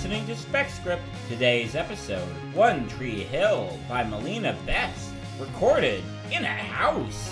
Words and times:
listening 0.00 0.26
to 0.26 0.34
Spec 0.34 0.70
Script. 0.70 1.02
Today's 1.28 1.74
episode, 1.74 2.26
One 2.54 2.88
Tree 2.88 3.22
Hill 3.24 3.78
by 3.86 4.02
Melina 4.02 4.56
Best, 4.64 5.10
recorded 5.38 6.02
in 6.32 6.42
a 6.42 6.48
house. 6.48 7.28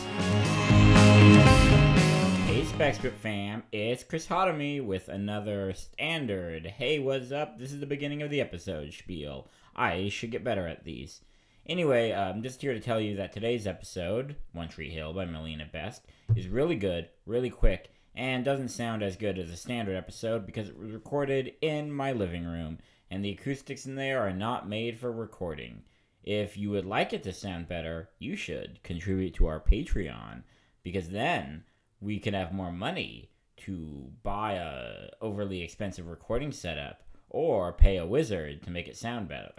Hey 2.47 2.67
Spec 2.67 2.97
Script 2.97 3.19
fam, 3.23 3.63
it's 3.73 4.05
Chris 4.05 4.27
Hotomy 4.27 4.85
with 4.85 5.09
another 5.09 5.73
standard. 5.73 6.67
Hey, 6.67 6.99
what's 6.99 7.33
up? 7.33 7.59
This 7.59 7.73
is 7.73 7.81
the 7.81 7.87
beginning 7.87 8.21
of 8.21 8.29
the 8.29 8.43
episode 8.43 8.93
spiel. 8.93 9.49
I 9.75 10.11
should 10.11 10.31
get 10.31 10.45
better 10.45 10.67
at 10.67 10.85
these. 10.85 11.23
Anyway, 11.67 12.13
I'm 12.13 12.43
just 12.43 12.61
here 12.61 12.75
to 12.75 12.81
tell 12.81 13.01
you 13.01 13.17
that 13.17 13.33
today's 13.33 13.67
episode, 13.67 14.37
One 14.53 14.69
Tree 14.69 14.91
Hill 14.91 15.15
by 15.15 15.25
Melina 15.25 15.65
Best, 15.73 16.03
is 16.37 16.49
really 16.49 16.77
good, 16.77 17.09
really 17.25 17.49
quick, 17.49 17.93
and 18.19 18.45
doesn't 18.45 18.69
sound 18.69 19.01
as 19.01 19.17
good 19.17 19.39
as 19.39 19.49
a 19.49 19.57
standard 19.57 19.97
episode 19.97 20.45
because 20.45 20.69
it 20.69 20.77
was 20.77 20.91
recorded 20.91 21.53
in 21.63 21.93
my 21.93 22.11
living 22.11 22.45
room, 22.45 22.79
and 23.09 23.25
the 23.25 23.31
acoustics 23.31 23.87
in 23.87 23.95
there 23.95 24.21
are 24.21 24.33
not 24.33 24.69
made 24.69 24.99
for 24.99 25.13
recording. 25.13 25.85
If 26.25 26.59
you 26.59 26.71
would 26.71 26.85
like 26.85 27.13
it 27.13 27.23
to 27.23 27.33
sound 27.33 27.69
better, 27.69 28.11
you 28.19 28.35
should 28.35 28.83
contribute 28.83 29.35
to 29.35 29.47
our 29.47 29.61
Patreon, 29.61 30.43
because 30.83 31.11
then 31.11 31.63
we 32.01 32.19
can 32.19 32.35
have 32.35 32.53
more 32.53 32.73
money 32.73 33.31
to 33.59 34.11
buy 34.25 34.55
a 34.55 35.11
overly 35.21 35.63
expensive 35.63 36.09
recording 36.09 36.51
setup 36.51 37.05
or 37.31 37.73
pay 37.73 37.99
a 37.99 38.07
wizard 38.07 38.65
to 38.65 38.71
make 38.71 38.89
it 38.89 38.97
sound 38.97 39.29
better. 39.29 39.53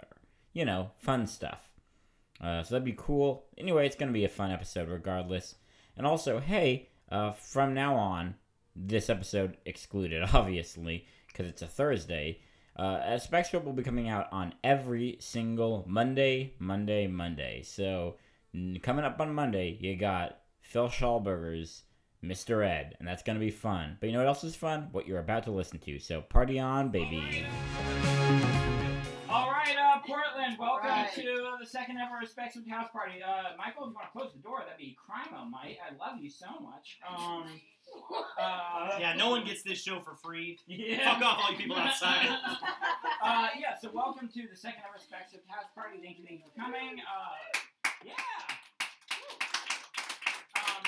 You 0.52 0.66
know, 0.66 0.90
fun 0.98 1.26
stuff. 1.26 1.70
Uh, 2.42 2.62
so 2.62 2.74
that'd 2.74 2.84
be 2.84 2.94
cool. 2.96 3.46
Anyway, 3.56 3.86
it's 3.86 3.96
going 3.96 4.08
to 4.08 4.18
be 4.18 4.24
a 4.26 4.28
fun 4.28 4.50
episode 4.50 4.90
regardless. 4.90 5.54
And 5.96 6.06
also, 6.06 6.40
hey, 6.40 6.88
uh, 7.10 7.32
from 7.32 7.74
now 7.74 7.96
on, 7.96 8.34
this 8.74 9.10
episode 9.10 9.56
excluded, 9.64 10.22
obviously, 10.32 11.06
because 11.28 11.46
it's 11.46 11.62
a 11.62 11.66
Thursday. 11.66 12.40
Uh, 12.76 13.00
a 13.04 13.20
Spec 13.20 13.52
will 13.52 13.72
be 13.72 13.82
coming 13.82 14.08
out 14.08 14.28
on 14.32 14.54
every 14.64 15.16
single 15.20 15.84
Monday, 15.86 16.54
Monday, 16.58 17.06
Monday. 17.06 17.62
So, 17.62 18.16
coming 18.82 19.04
up 19.04 19.20
on 19.20 19.34
Monday, 19.34 19.76
you 19.80 19.96
got 19.96 20.38
Phil 20.60 20.88
Schallberger's 20.88 21.82
Mr. 22.24 22.64
Ed, 22.64 22.96
and 22.98 23.08
that's 23.08 23.22
going 23.22 23.38
to 23.38 23.44
be 23.44 23.50
fun. 23.50 23.96
But 24.00 24.06
you 24.06 24.12
know 24.12 24.20
what 24.20 24.28
else 24.28 24.44
is 24.44 24.56
fun? 24.56 24.88
What 24.92 25.06
you're 25.06 25.18
about 25.18 25.44
to 25.44 25.50
listen 25.50 25.78
to. 25.80 25.98
So, 25.98 26.20
party 26.20 26.58
on, 26.58 26.90
baby. 26.90 27.44
All 30.10 30.16
right, 30.16 30.24
Portland, 30.34 30.58
welcome 30.58 30.88
Right. 30.90 31.12
to 31.14 31.56
the 31.60 31.66
second 31.66 31.98
ever 31.98 32.16
Respects 32.20 32.56
House 32.68 32.88
Party. 32.90 33.22
Uh, 33.22 33.54
Michael, 33.56 33.84
if 33.84 33.90
you 33.90 33.94
want 33.94 34.06
to 34.12 34.18
close 34.18 34.32
the 34.32 34.40
door, 34.40 34.58
that'd 34.64 34.76
be 34.78 34.96
crime 34.98 35.32
on 35.34 35.50
Mike. 35.52 35.78
I 35.78 35.94
love 35.94 36.18
you 36.20 36.28
so 36.30 36.46
much. 36.60 36.98
Um, 37.06 37.60
uh, 38.38 38.96
Yeah, 38.98 39.14
no 39.16 39.30
one 39.30 39.44
gets 39.44 39.62
this 39.62 39.80
show 39.80 40.00
for 40.00 40.14
free. 40.16 40.58
Yeah. 40.66 41.14
Fuck 41.14 41.22
off, 41.22 41.38
all 41.44 41.52
you 41.52 41.58
people 41.58 41.76
outside. 41.76 42.28
Uh, 43.22 43.48
yeah, 43.60 43.76
so 43.76 43.90
welcome 43.92 44.30
to 44.32 44.48
the 44.48 44.56
second 44.56 44.80
ever 44.80 44.94
Respects 44.96 45.36
House 45.46 45.68
Party. 45.74 46.00
Thank 46.02 46.16
you, 46.18 46.24
thank 46.26 46.40
you 46.40 46.46
for 46.48 46.56
coming. 46.56 46.96
Uh, 47.04 47.36
yeah. 48.02 48.16
Um, 50.56 50.82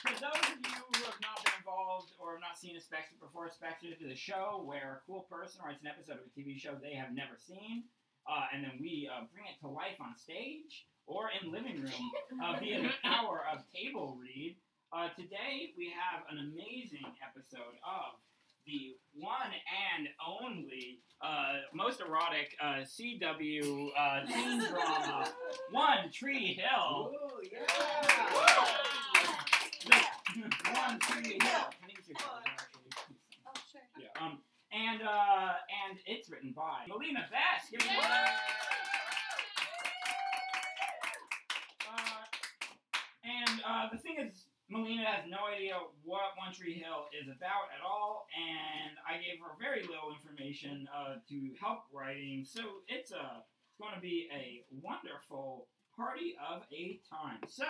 for 0.00 0.16
those 0.16 0.40
of 0.48 0.56
you 0.64 0.80
who 0.96 1.04
have 1.04 1.20
not 1.20 1.44
been 1.44 1.52
involved 1.60 2.12
or 2.18 2.32
have 2.32 2.40
not 2.40 2.56
seen 2.56 2.74
a 2.74 2.80
Spec 2.80 3.12
before, 3.20 3.50
Spec 3.52 3.84
is 3.84 4.00
a 4.00 4.16
show 4.16 4.64
where 4.64 5.04
a 5.04 5.06
cool 5.06 5.28
person 5.28 5.60
writes 5.62 5.82
an 5.84 5.92
episode 5.92 6.24
of 6.24 6.24
a 6.24 6.32
TV 6.32 6.56
show 6.58 6.72
they 6.80 6.94
have 6.96 7.12
never 7.12 7.36
seen, 7.36 7.84
uh, 8.28 8.46
and 8.54 8.64
then 8.64 8.72
we 8.80 9.08
uh, 9.10 9.24
bring 9.32 9.44
it 9.46 9.60
to 9.60 9.68
life 9.68 10.00
on 10.00 10.16
stage 10.16 10.86
or 11.06 11.28
in 11.40 11.52
living 11.52 11.80
room 11.82 12.10
uh, 12.44 12.58
via 12.58 12.82
the 12.82 12.90
power 13.02 13.42
of 13.52 13.62
table 13.74 14.16
read. 14.20 14.56
Uh, 14.92 15.08
today 15.16 15.72
we 15.76 15.92
have 15.92 16.22
an 16.30 16.38
amazing 16.38 17.04
episode 17.20 17.76
of 17.84 18.20
the 18.66 18.96
one 19.12 19.52
and 19.96 20.08
only 20.26 21.00
uh, 21.20 21.60
most 21.72 22.00
erotic 22.00 22.56
uh, 22.62 22.84
CW 22.84 23.88
uh, 23.98 24.26
teen 24.26 24.58
drama, 24.68 25.28
One 25.70 26.10
Tree 26.12 26.54
Hill. 26.54 27.12
One 30.74 30.98
Tree 31.00 31.38
Hill. 31.42 31.64
Can 31.80 31.88
you 31.88 31.94
use 31.96 32.08
your 32.08 32.18
phone, 32.18 32.42
actually? 32.46 32.90
Oh, 33.46 33.52
sure. 33.70 33.80
Yeah. 33.98 34.24
Um, 34.24 34.38
and 34.74 35.00
uh, 35.02 35.54
and 35.86 35.98
it's 36.06 36.28
written 36.28 36.52
by 36.54 36.82
Melina 36.88 37.26
Best. 37.30 37.70
Give 37.70 37.80
me. 37.80 37.94
Uh, 41.86 42.24
and 43.24 43.60
uh, 43.64 43.88
the 43.92 43.98
thing 43.98 44.16
is, 44.20 44.46
Melina 44.68 45.04
has 45.04 45.24
no 45.30 45.46
idea 45.54 45.74
what 46.02 46.34
One 46.36 46.52
Tree 46.52 46.74
Hill 46.74 47.06
is 47.14 47.28
about 47.28 47.70
at 47.72 47.80
all, 47.86 48.26
and 48.34 48.96
I 49.06 49.16
gave 49.22 49.38
her 49.40 49.54
very 49.60 49.82
little 49.82 50.10
information 50.12 50.88
uh, 50.92 51.16
to 51.28 51.36
help 51.60 51.84
writing. 51.92 52.44
So 52.44 52.60
it's 52.88 53.12
a 53.12 53.44
it's 53.70 53.78
going 53.80 53.94
to 53.94 54.00
be 54.00 54.28
a 54.30 54.62
wonderful 54.82 55.66
party 55.96 56.34
of 56.38 56.62
a 56.70 57.00
time. 57.10 57.38
So, 57.48 57.66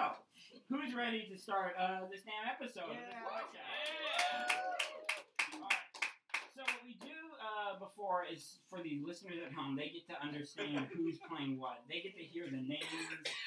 who's 0.69 0.95
ready 0.95 1.27
to 1.31 1.37
start 1.37 1.73
uh, 1.81 2.01
this 2.11 2.21
damn 2.25 2.45
episode 2.49 2.91
of 2.93 2.97
this 2.97 3.13
Yeah. 3.13 3.25
podcast? 3.25 4.53
Alright. 4.53 5.04
So 6.55 6.63
what 6.63 6.87
we 6.87 6.95
do 7.03 7.19
uh, 7.43 7.79
before 7.83 8.23
is 8.31 8.63
for 8.71 8.79
the 8.79 9.03
listeners 9.05 9.43
at 9.45 9.53
home, 9.53 9.75
they 9.75 9.91
get 9.91 10.07
to 10.15 10.17
understand 10.23 10.87
who's 10.95 11.19
playing 11.27 11.59
what. 11.59 11.83
They 11.91 11.99
get 11.99 12.15
to 12.15 12.23
hear 12.23 12.47
the 12.47 12.63
names 12.63 12.87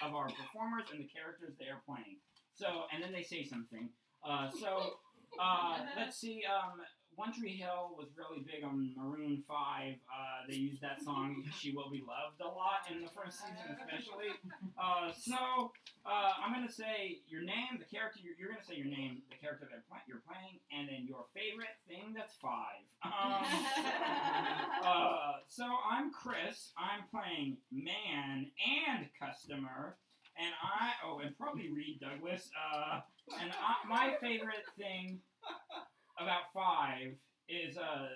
of 0.03 0.13
our 0.13 0.27
performers 0.27 0.91
and 0.91 0.99
the 0.99 1.07
characters 1.07 1.55
they 1.55 1.71
are 1.71 1.79
playing. 1.87 2.19
So 2.51 2.83
and 2.91 3.01
then 3.01 3.13
they 3.13 3.23
say 3.23 3.47
something. 3.47 3.87
Uh, 4.27 4.49
so 4.51 4.99
uh, 5.39 5.79
let's 5.97 6.19
see. 6.19 6.43
Um, 6.43 6.83
One 7.17 7.33
Tree 7.33 7.57
Hill 7.57 7.97
was 7.97 8.13
really 8.13 8.45
big 8.45 8.63
on 8.63 8.93
Maroon 8.95 9.41
Five. 9.49 9.97
Uh, 10.05 10.45
they 10.47 10.53
used 10.53 10.81
that 10.81 11.01
song 11.01 11.41
"She 11.57 11.73
Will 11.73 11.89
Be 11.89 12.05
Loved" 12.05 12.37
a 12.39 12.45
lot 12.45 12.85
in 12.93 13.01
the 13.01 13.09
first 13.09 13.41
season, 13.41 13.73
especially. 13.73 14.29
Uh, 14.77 15.09
so 15.17 15.73
uh, 16.05 16.31
I'm 16.37 16.53
gonna 16.53 16.71
say 16.71 17.17
your 17.27 17.41
name, 17.41 17.81
the 17.81 17.89
character 17.89 18.19
you're, 18.21 18.37
you're 18.37 18.53
gonna 18.53 18.63
say 18.63 18.75
your 18.75 18.85
name, 18.85 19.25
the 19.33 19.35
character 19.35 19.65
that 19.65 19.81
you're 20.07 20.21
playing, 20.29 20.61
and 20.69 20.87
then 20.87 21.09
your 21.09 21.25
favorite 21.33 21.73
thing 21.89 22.13
that's 22.15 22.37
five. 22.37 22.85
Um, 23.01 23.41
uh, 24.85 25.41
so 25.49 25.65
I'm 25.89 26.13
Chris. 26.13 26.69
I'm 26.77 27.09
playing 27.09 27.57
man 27.71 28.51
and 28.61 29.09
customer, 29.17 29.97
and 30.37 30.53
I 30.61 30.93
oh 31.03 31.17
and 31.25 31.35
probably 31.35 31.73
Reed 31.73 31.99
Douglas. 31.99 32.47
Uh, 32.53 33.01
and 33.41 33.49
I, 33.49 33.89
my 33.89 34.13
favorite 34.21 34.69
thing 34.77 35.17
about 36.19 36.51
five 36.53 37.13
is 37.49 37.77
uh. 37.77 38.07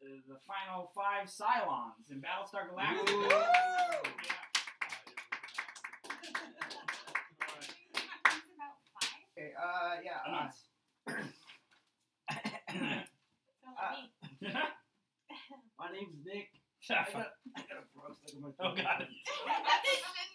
The 0.00 0.18
the 0.26 0.38
final 0.42 0.90
five 0.96 1.28
Cylons 1.28 2.10
in 2.10 2.18
Battlestar 2.20 2.66
Galactica. 2.68 3.12
Ooh. 3.14 3.28
Yeah. 3.30 4.34
It's. 6.22 6.42
Okay, 9.38 9.52
uh, 9.54 9.94
yeah. 10.04 10.18
Uh, 10.26 10.30
Nice. 10.42 10.58
Sound 13.62 13.78
like 14.22 14.40
me. 14.40 14.48
my 15.78 15.88
name's 15.92 16.18
Nick. 16.24 16.48
I 16.90 16.94
got, 16.94 17.06
I 17.56 17.60
got 17.62 17.78
a 17.78 17.86
frog 17.94 18.16
stuck 18.18 18.34
in 18.34 18.40
my 18.42 18.48
Oh. 18.58 18.74
God. 18.74 19.06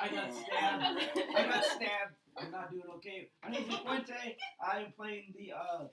I 0.00 0.06
is. 0.06 0.12
got 0.14 0.32
stabbed. 0.34 0.84
I 1.36 1.42
got 1.46 1.64
stabbed. 1.76 2.14
I'm 2.36 2.50
not 2.50 2.70
doing 2.70 2.84
okay. 2.96 3.30
My 3.44 3.50
name's 3.50 3.74
Fuente. 3.74 4.36
I 4.62 4.78
am 4.80 4.92
playing 4.96 5.34
the 5.36 5.52
uh, 5.52 5.84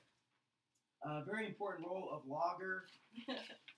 uh, 1.08 1.22
very 1.24 1.48
important 1.48 1.88
role 1.88 2.10
of 2.12 2.22
Logger. 2.28 2.86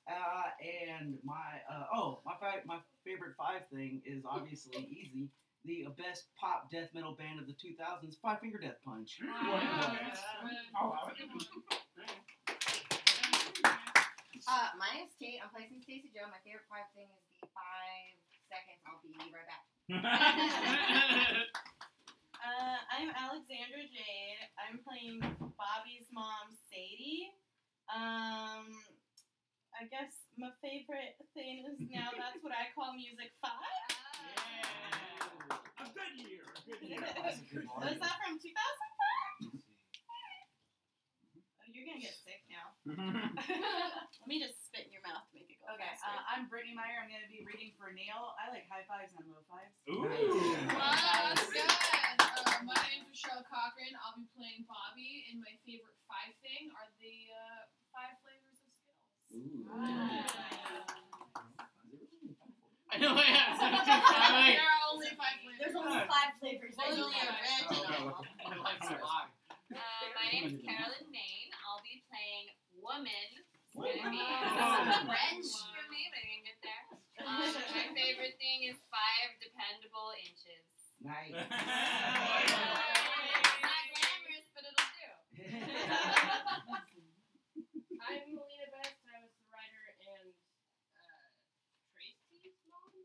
Uh, 0.08 0.48
and 0.64 1.20
my 1.28 1.60
uh, 1.68 1.84
oh 1.92 2.22
my 2.24 2.32
fi- 2.40 2.64
my 2.64 2.80
favorite 3.04 3.36
five 3.36 3.68
thing 3.76 4.00
is 4.08 4.24
obviously 4.24 4.88
easy. 4.88 5.28
The 5.68 5.84
best 6.00 6.32
pop 6.40 6.72
death 6.72 6.88
metal 6.96 7.12
band 7.12 7.44
of 7.44 7.46
the 7.46 7.52
2000s, 7.52 8.16
Five 8.24 8.40
Finger 8.40 8.56
Death 8.58 8.80
Punch. 8.88 9.20
Oh, 9.20 10.96
wow. 10.96 11.12
Uh, 14.48 14.68
my 14.80 14.88
name's 14.96 15.12
Kate. 15.20 15.44
I'm 15.44 15.52
playing 15.52 15.76
Stacy 15.84 16.08
Joe. 16.16 16.24
My 16.32 16.40
favorite 16.48 16.64
five 16.72 16.88
thing 16.96 17.12
is 17.12 17.28
the 17.44 17.52
five 17.52 18.16
seconds. 18.48 18.80
I'll 18.88 19.04
be 19.04 19.12
right 19.12 19.44
back. 19.44 19.68
Uh, 19.88 20.04
I'm 22.92 23.08
Alexandra 23.16 23.88
Jade. 23.88 24.44
I'm 24.60 24.84
playing 24.84 25.24
Bobby's 25.40 26.12
mom, 26.12 26.52
Sadie. 26.68 27.32
Um, 27.88 28.68
I 29.72 29.88
guess 29.88 30.12
my 30.36 30.52
favorite 30.60 31.16
thing 31.32 31.64
is 31.72 31.80
now 31.88 32.12
that's 32.20 32.36
what 32.44 32.52
I 32.52 32.68
call 32.76 33.00
music 33.00 33.32
five. 33.40 33.56
A 35.56 35.88
good 35.96 36.20
year. 36.20 36.44
A 36.44 36.60
good 36.68 36.84
year. 36.84 37.00
That's 37.24 37.40
a 37.40 37.48
good. 37.48 37.64
Was 37.80 37.96
that 37.96 38.20
from 38.20 38.36
2005? 38.44 39.56
Oh, 41.64 41.68
you're 41.72 41.88
gonna 41.88 42.04
get 42.04 42.18
sick 42.28 42.44
now. 42.52 42.76
Let 44.28 44.28
me 44.28 44.44
just 44.44 44.60
spit 44.68 44.84
in 44.88 44.92
your 44.92 45.06
mouth 45.08 45.24
to 45.32 45.40
make 45.40 45.48
it 45.48 45.56
go 45.64 45.68
Okay, 45.76 45.94
uh, 46.04 46.22
I'm 46.32 46.48
Brittany 46.50 46.74
Meyer. 46.76 47.04
I'm 47.04 47.12
going 47.12 47.24
to 47.24 47.32
be 47.32 47.44
reading 47.44 47.76
for 47.76 47.92
Neil. 47.92 48.36
I 48.40 48.48
like 48.52 48.66
high 48.72 48.88
fives 48.88 49.12
and 49.20 49.28
low 49.28 49.37
fives. 49.37 49.37
Ooh. 49.37 49.37
Wow, 49.98 51.34
that's 51.34 51.50
good. 51.50 51.66
Uh, 51.66 52.62
my 52.70 52.78
name 52.86 53.02
is 53.02 53.10
Michelle 53.10 53.42
Cochran. 53.50 53.98
I'll 53.98 54.14
be 54.14 54.30
playing 54.38 54.70
Bobby, 54.70 55.26
in 55.34 55.42
my 55.42 55.58
favorite 55.66 55.98
five 56.06 56.38
thing 56.46 56.70
are 56.78 56.86
the 57.02 57.18
uh, 57.34 57.66
five 57.90 58.14
flavors 58.22 58.62
of 58.62 58.70
Skittles. 58.78 59.02
Ooh. 59.34 59.66
Yeah. 59.74 60.22
I 62.94 63.02
know 63.02 63.18
I 63.18 63.26
have. 63.26 63.58
So 63.58 63.66
like, 63.74 64.62
there 64.62 64.70
are 64.70 64.86
only 64.94 65.10
five 65.18 65.42
flavors. 65.42 65.66
There's 65.66 65.74
only 65.82 65.98
five 66.06 66.30
flavors. 66.38 66.78
There's 66.78 67.02
only 67.02 67.18
a 67.18 67.34
red. 67.34 67.66
Uh, 69.68 69.76
my 70.16 70.32
name 70.32 70.48
is 70.48 70.64
Carolyn 70.64 71.12
Main. 71.12 71.52
I'll 71.68 71.84
be 71.84 72.00
playing 72.08 72.56
Woman. 72.80 73.44
What? 73.76 73.92
French 74.00 75.44
for 75.44 75.84
me. 75.92 76.08
Not 81.38 81.54
glamorous, 83.94 84.48
but 84.54 84.64
it'll 84.66 84.90
do. 84.98 85.10
I'm 88.08 88.24
Melina 88.34 88.68
Best. 88.74 88.98
I 89.06 89.22
was 89.22 89.30
the 89.38 89.46
writer 89.54 89.84
and 90.02 90.34
uh, 90.98 91.28
Tracy's 91.94 92.58
mom. 92.72 92.90
I 92.90 93.02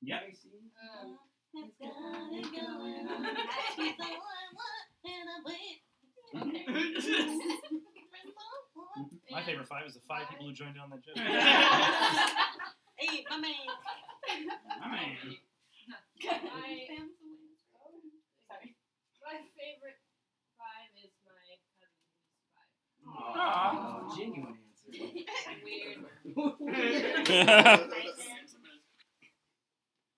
think. 0.00 0.08
Yep. 0.08 0.20
Um, 0.80 1.18
It's 1.54 1.76
gonna 1.78 2.48
go 2.50 2.64
on. 2.64 3.04
She's 3.76 3.96
the 3.98 4.08
one, 4.16 4.48
one, 4.56 4.86
and 5.04 5.26
I 5.28 5.36
wait. 5.44 5.84
My 9.30 9.42
favorite 9.42 9.68
five 9.68 9.86
is 9.86 9.94
the 9.94 10.00
five 10.08 10.28
people 10.30 10.46
who 10.46 10.52
joined 10.52 10.76
in 10.76 10.82
on 10.82 10.90
that 10.90 11.04
joke. 11.04 11.16
Hey, 12.96 13.24
my 13.28 13.36
man. 13.36 13.52
Alright. 14.80 15.18
my, 15.26 15.34
sorry. 18.46 18.70
My 19.20 19.36
favorite 19.58 19.98
five 20.56 20.94
is 21.02 21.10
my 21.26 21.58
cousin 21.74 22.06
who's 22.22 22.46
five. 22.54 22.70
Aw. 23.34 23.74
Oh, 23.74 24.08
genuine 24.24 24.56
answer. 24.56 25.04
Weird. 25.64 26.00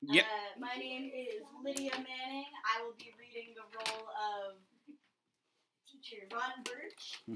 Yep. 0.09 0.23
Uh, 0.23 0.61
my 0.61 0.79
name 0.79 1.11
is 1.11 1.43
Lydia 1.65 1.91
Manning. 1.91 2.47
I 2.63 2.85
will 2.85 2.95
be 2.95 3.11
reading 3.19 3.57
the 3.59 3.67
role 3.75 4.07
of 4.07 4.55
teacher 5.91 6.23
Ron 6.31 6.63
Birch. 6.63 7.19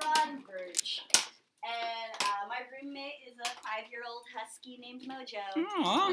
Ron 0.00 0.40
Birch. 0.40 1.04
And 1.12 2.12
uh, 2.24 2.48
my 2.48 2.64
roommate 2.72 3.20
is 3.28 3.36
a 3.36 3.50
five-year-old 3.60 4.22
husky 4.32 4.78
named 4.80 5.02
Mojo. 5.04 5.44
Aw. 5.60 6.08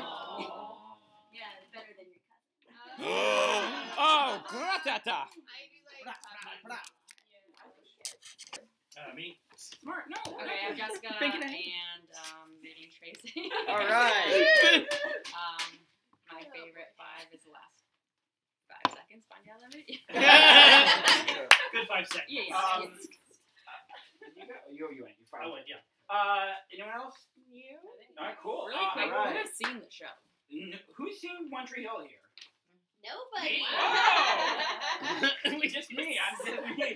Yeah, 1.32 1.56
better 1.72 1.94
than 1.96 2.12
your 2.12 2.20
cousin. 2.68 3.08
oh, 3.96 4.44
gratata. 4.50 5.24
I 5.24 5.62
do 5.72 5.80
like. 5.88 6.76
Uh, 8.98 9.16
me. 9.16 9.38
Smart. 9.64 10.12
No. 10.12 10.20
Okay, 10.44 10.60
I'm 10.68 10.76
Jessica 10.76 11.16
Break 11.20 11.36
it 11.36 11.44
in. 11.44 11.48
and 11.48 12.04
um, 12.20 12.52
reading 12.60 12.92
Tracy. 12.92 13.48
All 13.72 13.80
right. 13.80 14.44
um, 15.32 15.72
my 16.32 16.44
favorite 16.52 16.92
five 17.00 17.32
is 17.32 17.40
the 17.48 17.54
last 17.56 17.80
five 18.68 18.92
seconds. 18.92 19.24
Find 19.32 19.46
out 19.48 19.64
of 19.64 19.72
it. 19.72 19.88
Good 21.72 21.88
five 21.88 22.08
seconds. 22.08 22.28
Yeah, 22.28 22.52
Um, 22.56 22.92
yes. 22.92 23.08
You 24.36 24.44
go. 24.48 24.56
You, 24.72 24.84
you 24.96 25.04
went. 25.08 25.16
You 25.20 25.28
I 25.28 25.32
finally. 25.32 25.64
went, 25.64 25.68
yeah. 25.72 25.84
Uh, 26.12 26.52
anyone 26.72 26.96
else? 26.96 27.16
You? 27.48 27.80
All 28.20 28.26
right, 28.28 28.38
cool. 28.42 28.68
Really 28.68 28.80
Uh, 28.84 28.92
quick, 28.96 29.12
all 29.12 29.28
who 29.30 29.36
right. 29.36 29.46
has 29.48 29.52
seen 29.56 29.80
the 29.80 29.92
show? 29.92 30.12
N- 30.52 30.80
Who's 30.98 31.20
seen 31.20 31.48
One 31.52 31.66
Tree 31.68 31.84
Hill 31.84 32.02
here? 32.04 32.23
Nobody. 33.04 33.60
Wow. 33.68 35.28
just 35.74 35.92
me. 35.92 36.16
I'm 36.16 36.36
just 36.40 36.64
me. 36.80 36.96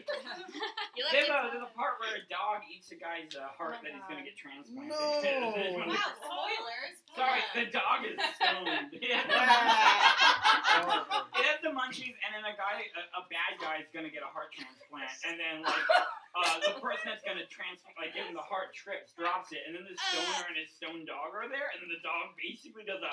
You 0.95 1.03
let 1.03 1.11
There's 1.11 1.27
me 1.27 1.35
a, 1.35 1.51
there's 1.51 1.67
a 1.67 1.73
part 1.75 1.99
where 1.99 2.15
a 2.15 2.23
dog 2.31 2.63
eats 2.69 2.87
a 2.93 2.97
guy's 2.97 3.33
uh, 3.35 3.51
heart 3.57 3.81
that 3.83 3.91
he's 3.91 4.05
gonna 4.07 4.23
get 4.23 4.37
transplanted. 4.39 4.93
No. 4.95 5.19
There's 5.57 5.75
one- 5.75 5.89
Wow, 5.91 6.13
spoilers. 6.23 6.95
Sorry, 7.17 7.41
the 7.57 7.65
dog 7.73 8.05
is 8.05 8.13
stoned. 8.37 8.93
Yeah. 9.01 9.25
it 9.25 9.33
has 11.49 11.57
the 11.65 11.73
munchies, 11.73 12.13
and 12.21 12.29
then 12.37 12.45
a 12.45 12.53
guy, 12.53 12.85
a, 12.93 13.01
a 13.17 13.25
bad 13.25 13.57
guy, 13.57 13.81
is 13.81 13.89
gonna 13.89 14.13
get 14.13 14.21
a 14.21 14.29
heart 14.29 14.53
transplant, 14.53 15.09
and 15.25 15.33
then 15.41 15.65
like 15.65 15.81
uh, 16.37 16.61
the 16.61 16.77
person 16.77 17.09
that's 17.09 17.25
gonna 17.25 17.49
transplant, 17.49 17.97
like 17.97 18.13
give 18.13 18.29
him 18.29 18.37
the 18.37 18.45
heart 18.45 18.69
trips, 18.77 19.17
drops 19.17 19.49
it, 19.49 19.65
and 19.65 19.73
then 19.73 19.89
the 19.89 19.97
stoner 20.13 20.45
and 20.45 20.61
his 20.61 20.69
stone 20.69 21.09
dog 21.09 21.33
are 21.33 21.49
there, 21.49 21.73
and 21.73 21.81
then 21.81 21.89
the 21.89 21.97
dog 22.05 22.37
basically 22.37 22.85
does 22.85 23.01
a. 23.01 23.09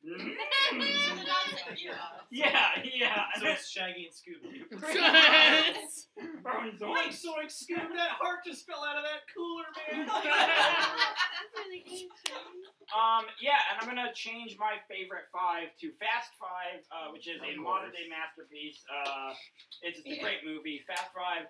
So 0.00 0.16
the 0.16 1.24
dog's 1.28 1.60
like, 1.68 1.76
yeah. 1.76 1.92
Yeah, 2.30 2.80
yeah. 2.82 3.24
So 3.38 3.46
it's 3.48 3.68
Shaggy 3.68 4.08
and 4.08 4.14
Scooby. 4.16 4.64
Burns 6.42 6.80
on. 6.80 6.90
Like 6.94 7.12
Zoink 7.12 7.52
Scoob, 7.52 7.92
that 7.92 8.16
heart 8.16 8.40
just 8.46 8.66
fell 8.66 8.80
out 8.80 8.96
of 8.96 9.04
that 9.04 9.28
cooler, 9.34 9.68
man. 9.92 10.08
Um, 12.90 13.22
yeah, 13.38 13.54
and 13.70 13.78
I'm 13.78 13.86
gonna 13.86 14.10
change 14.18 14.58
my 14.58 14.74
favorite 14.90 15.30
five 15.30 15.70
to 15.78 15.94
Fast 16.02 16.34
Five, 16.42 16.82
uh, 16.90 17.14
which 17.14 17.30
is 17.30 17.38
a 17.38 17.54
modern 17.54 17.94
day 17.94 18.10
masterpiece. 18.10 18.82
Uh, 18.90 19.30
it's, 19.78 20.02
it's 20.02 20.18
a 20.18 20.22
great 20.22 20.42
movie. 20.42 20.82
Fast 20.90 21.14
Five, 21.14 21.46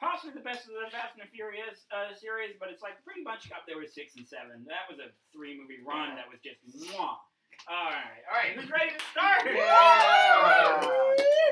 possibly 0.00 0.32
the 0.32 0.40
best 0.40 0.64
of 0.64 0.72
the 0.80 0.88
Fast 0.88 1.20
and 1.20 1.28
the 1.28 1.28
Furious 1.28 1.84
uh, 1.92 2.16
series, 2.16 2.56
but 2.56 2.72
it's 2.72 2.80
like 2.80 2.96
pretty 3.04 3.20
much 3.20 3.52
up 3.52 3.68
there 3.68 3.76
with 3.76 3.92
six 3.92 4.16
and 4.16 4.24
seven. 4.24 4.64
That 4.64 4.88
was 4.88 4.96
a 4.96 5.12
three 5.28 5.60
movie 5.60 5.84
run 5.84 6.16
that 6.16 6.24
was 6.24 6.40
just 6.40 6.56
mwah. 6.64 7.20
All 7.68 7.90
right, 7.92 8.22
all 8.24 8.36
right, 8.36 8.52
who's 8.56 8.70
ready 8.72 8.90
to 8.96 9.00
start? 9.12 9.44
All 9.44 9.52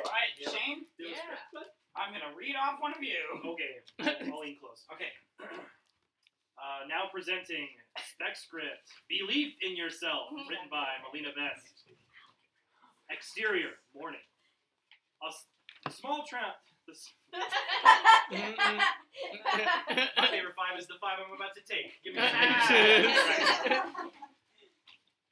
right, 0.08 0.32
Shane. 0.40 0.86
do 0.96 1.04
Yeah. 1.04 1.16
script 1.20 1.42
flip. 1.52 1.68
I'm 1.94 2.12
gonna 2.12 2.32
read 2.36 2.56
off 2.56 2.80
one 2.80 2.92
of 2.96 3.02
you. 3.02 3.20
Okay, 3.44 3.84
I'll 4.32 4.40
lean 4.40 4.56
close. 4.60 4.84
Okay. 4.92 5.12
Uh, 6.56 6.88
now 6.88 7.04
presenting 7.12 7.68
Spec 8.00 8.34
Script, 8.36 8.88
Belief 9.08 9.54
in 9.60 9.76
Yourself, 9.76 10.32
written 10.48 10.68
by 10.70 10.86
Melina 11.04 11.28
Best. 11.36 11.66
Exterior, 13.10 13.76
morning. 13.94 14.20
A 15.22 15.28
s- 15.28 15.46
small 16.00 16.24
trap. 16.26 16.56
The 16.86 16.92
s- 16.92 17.12
my 20.16 20.26
favorite 20.28 20.54
five 20.56 20.78
is 20.78 20.86
the 20.86 20.94
five 21.00 21.18
I'm 21.20 21.32
about 21.36 21.54
to 21.54 21.62
take. 21.68 21.92
Give 22.02 22.14
me 22.14 22.20
a 22.20 22.30
second. 22.66 23.82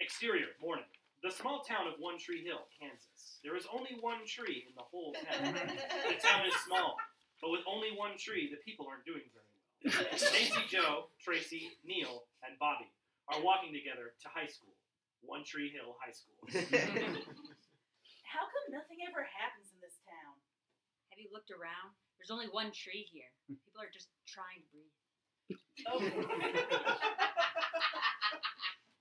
Exterior, 0.04 0.52
morning. 0.60 0.84
The 1.24 1.32
small 1.32 1.64
town 1.64 1.88
of 1.88 1.96
One 1.96 2.20
Tree 2.20 2.44
Hill, 2.44 2.68
Kansas. 2.76 3.40
There 3.40 3.56
is 3.56 3.64
only 3.72 3.96
one 4.04 4.20
tree 4.28 4.68
in 4.68 4.76
the 4.76 4.84
whole 4.84 5.16
town. 5.16 5.56
The 6.12 6.20
town 6.20 6.44
is 6.44 6.52
small, 6.68 7.00
but 7.40 7.48
with 7.48 7.64
only 7.64 7.88
one 7.96 8.20
tree, 8.20 8.52
the 8.52 8.60
people 8.60 8.84
aren't 8.84 9.08
doing 9.08 9.24
very 9.32 9.48
well. 9.48 9.64
Nancy 10.36 10.60
Joe, 10.68 11.08
Tracy, 11.16 11.72
Neil, 11.88 12.28
and 12.44 12.52
Bobby 12.60 12.84
are 13.32 13.40
walking 13.40 13.72
together 13.72 14.12
to 14.20 14.28
high 14.28 14.44
school, 14.44 14.76
One 15.24 15.40
Tree 15.40 15.72
Hill 15.72 15.96
High 15.96 16.12
School. 16.12 16.36
How 18.28 18.44
come 18.44 18.66
nothing 18.76 19.00
ever 19.08 19.24
happens 19.24 19.72
in 19.72 19.80
this 19.80 19.96
town? 20.04 20.36
Have 21.08 21.16
you 21.16 21.32
looked 21.32 21.48
around? 21.48 21.96
There's 22.20 22.28
only 22.28 22.52
one 22.52 22.76
tree 22.76 23.08
here. 23.08 23.32
People 23.48 23.80
are 23.80 23.88
just 23.88 24.12
trying 24.28 24.60
to 24.60 24.68
breathe. 24.68 24.92
Oh. 25.88 26.04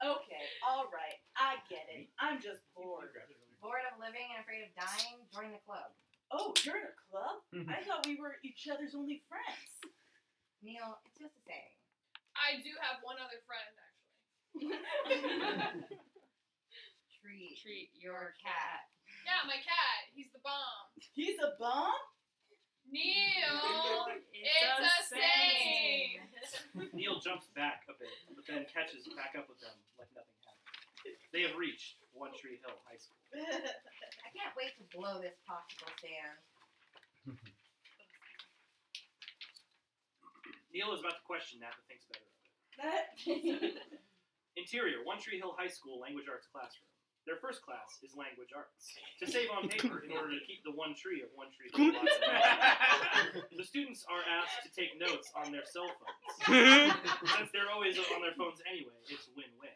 Okay, 0.03 0.45
all 0.67 0.91
right, 0.91 1.17
I 1.39 1.57
get 1.71 1.87
it. 1.87 2.11
I'm 2.19 2.43
just 2.43 2.61
bored. 2.75 3.15
Bored 3.63 3.87
of 3.87 3.95
living 3.99 4.27
and 4.35 4.43
afraid 4.43 4.67
of 4.67 4.75
dying? 4.75 5.23
Join 5.31 5.55
the 5.55 5.63
club. 5.63 5.95
Oh, 6.35 6.51
you're 6.67 6.81
in 6.81 6.89
a 6.89 6.97
club? 7.07 7.39
I 7.71 7.79
thought 7.87 8.03
we 8.09 8.19
were 8.19 8.41
each 8.43 8.67
other's 8.67 8.91
only 8.97 9.23
friends. 9.31 9.71
Neil, 10.59 10.99
it's 11.07 11.19
just 11.19 11.35
a 11.39 11.43
saying. 11.47 11.75
I 12.35 12.59
do 12.65 12.73
have 12.81 12.99
one 13.05 13.21
other 13.21 13.39
friend 13.45 13.71
actually. 13.79 14.73
Treat, 17.21 17.55
Treat 17.61 17.89
your 17.95 18.35
cat. 18.41 18.89
Yeah, 19.23 19.47
my 19.47 19.59
cat. 19.63 20.11
He's 20.11 20.27
the 20.33 20.43
bomb. 20.43 20.91
He's 21.15 21.39
a 21.39 21.55
bomb? 21.55 21.95
Neil, 22.93 24.05
it's, 24.29 24.85
a 24.85 25.17
saying. 25.17 26.21
Neil 26.93 27.17
jumps 27.17 27.49
back 27.57 27.89
a 27.89 27.97
bit, 27.97 28.13
but 28.37 28.45
then 28.45 28.69
catches 28.69 29.09
back 29.17 29.33
up 29.33 29.49
with 29.49 29.57
them 29.65 29.73
like 29.97 30.13
nothing 30.13 30.37
happened. 30.45 31.17
They 31.33 31.41
have 31.41 31.57
reached 31.57 31.97
One 32.13 32.29
Tree 32.37 32.61
Hill 32.61 32.77
High 32.85 33.01
School. 33.01 33.17
I 33.33 34.29
can't 34.29 34.53
wait 34.53 34.77
to 34.77 34.85
blow 34.93 35.17
this 35.17 35.33
popsicle 35.49 35.89
stand. 35.97 36.37
Neil 40.69 40.93
is 40.93 41.01
about 41.01 41.17
to 41.17 41.25
question 41.25 41.57
that, 41.65 41.73
but 41.73 41.85
thinks 41.89 42.05
better 42.09 42.25
of 42.25 42.29
it. 42.29 42.45
That 42.77 43.81
Interior, 44.61 45.01
One 45.01 45.17
Tree 45.17 45.41
Hill 45.41 45.57
High 45.57 45.69
School 45.73 45.97
Language 45.97 46.29
Arts 46.29 46.45
Classroom. 46.53 46.92
Their 47.23 47.39
first 47.39 47.63
class 47.63 48.03
is 48.03 48.11
language 48.19 48.51
arts. 48.51 48.91
To 49.23 49.25
save 49.25 49.47
on 49.47 49.71
paper 49.71 50.03
in 50.03 50.11
order 50.11 50.35
to 50.35 50.43
keep 50.43 50.59
the 50.67 50.75
one 50.75 50.91
tree 50.91 51.23
of 51.23 51.31
One 51.39 51.47
Tree 51.55 51.71
the 53.55 53.63
students 53.63 54.03
are 54.11 54.23
asked 54.27 54.59
to 54.67 54.69
take 54.75 54.99
notes 54.99 55.31
on 55.31 55.47
their 55.47 55.63
cell 55.63 55.87
phones. 55.87 56.19
Since 56.43 57.49
they're 57.55 57.71
always 57.71 57.95
on 58.11 58.19
their 58.19 58.35
phones 58.35 58.59
anyway, 58.67 58.99
it's 59.07 59.31
win-win. 59.39 59.71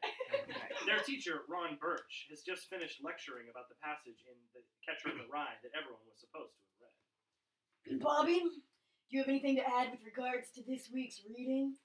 Their 0.83 0.99
teacher, 1.07 1.47
Ron 1.47 1.79
Birch, 1.79 2.27
has 2.27 2.43
just 2.43 2.67
finished 2.67 2.99
lecturing 2.99 3.47
about 3.47 3.71
the 3.71 3.79
passage 3.79 4.19
in 4.27 4.35
The 4.51 4.59
Catcher 4.83 5.15
in 5.15 5.23
the 5.23 5.29
Rye 5.31 5.55
that 5.63 5.71
everyone 5.71 6.03
was 6.03 6.19
supposed 6.19 6.51
to 6.51 6.59
have 6.67 6.75
read. 6.83 8.03
Bobby, 8.03 8.43
do 8.43 9.11
you 9.15 9.23
have 9.23 9.31
anything 9.31 9.55
to 9.55 9.63
add 9.63 9.95
with 9.95 10.03
regards 10.03 10.51
to 10.59 10.61
this 10.67 10.91
week's 10.91 11.23
reading? 11.23 11.79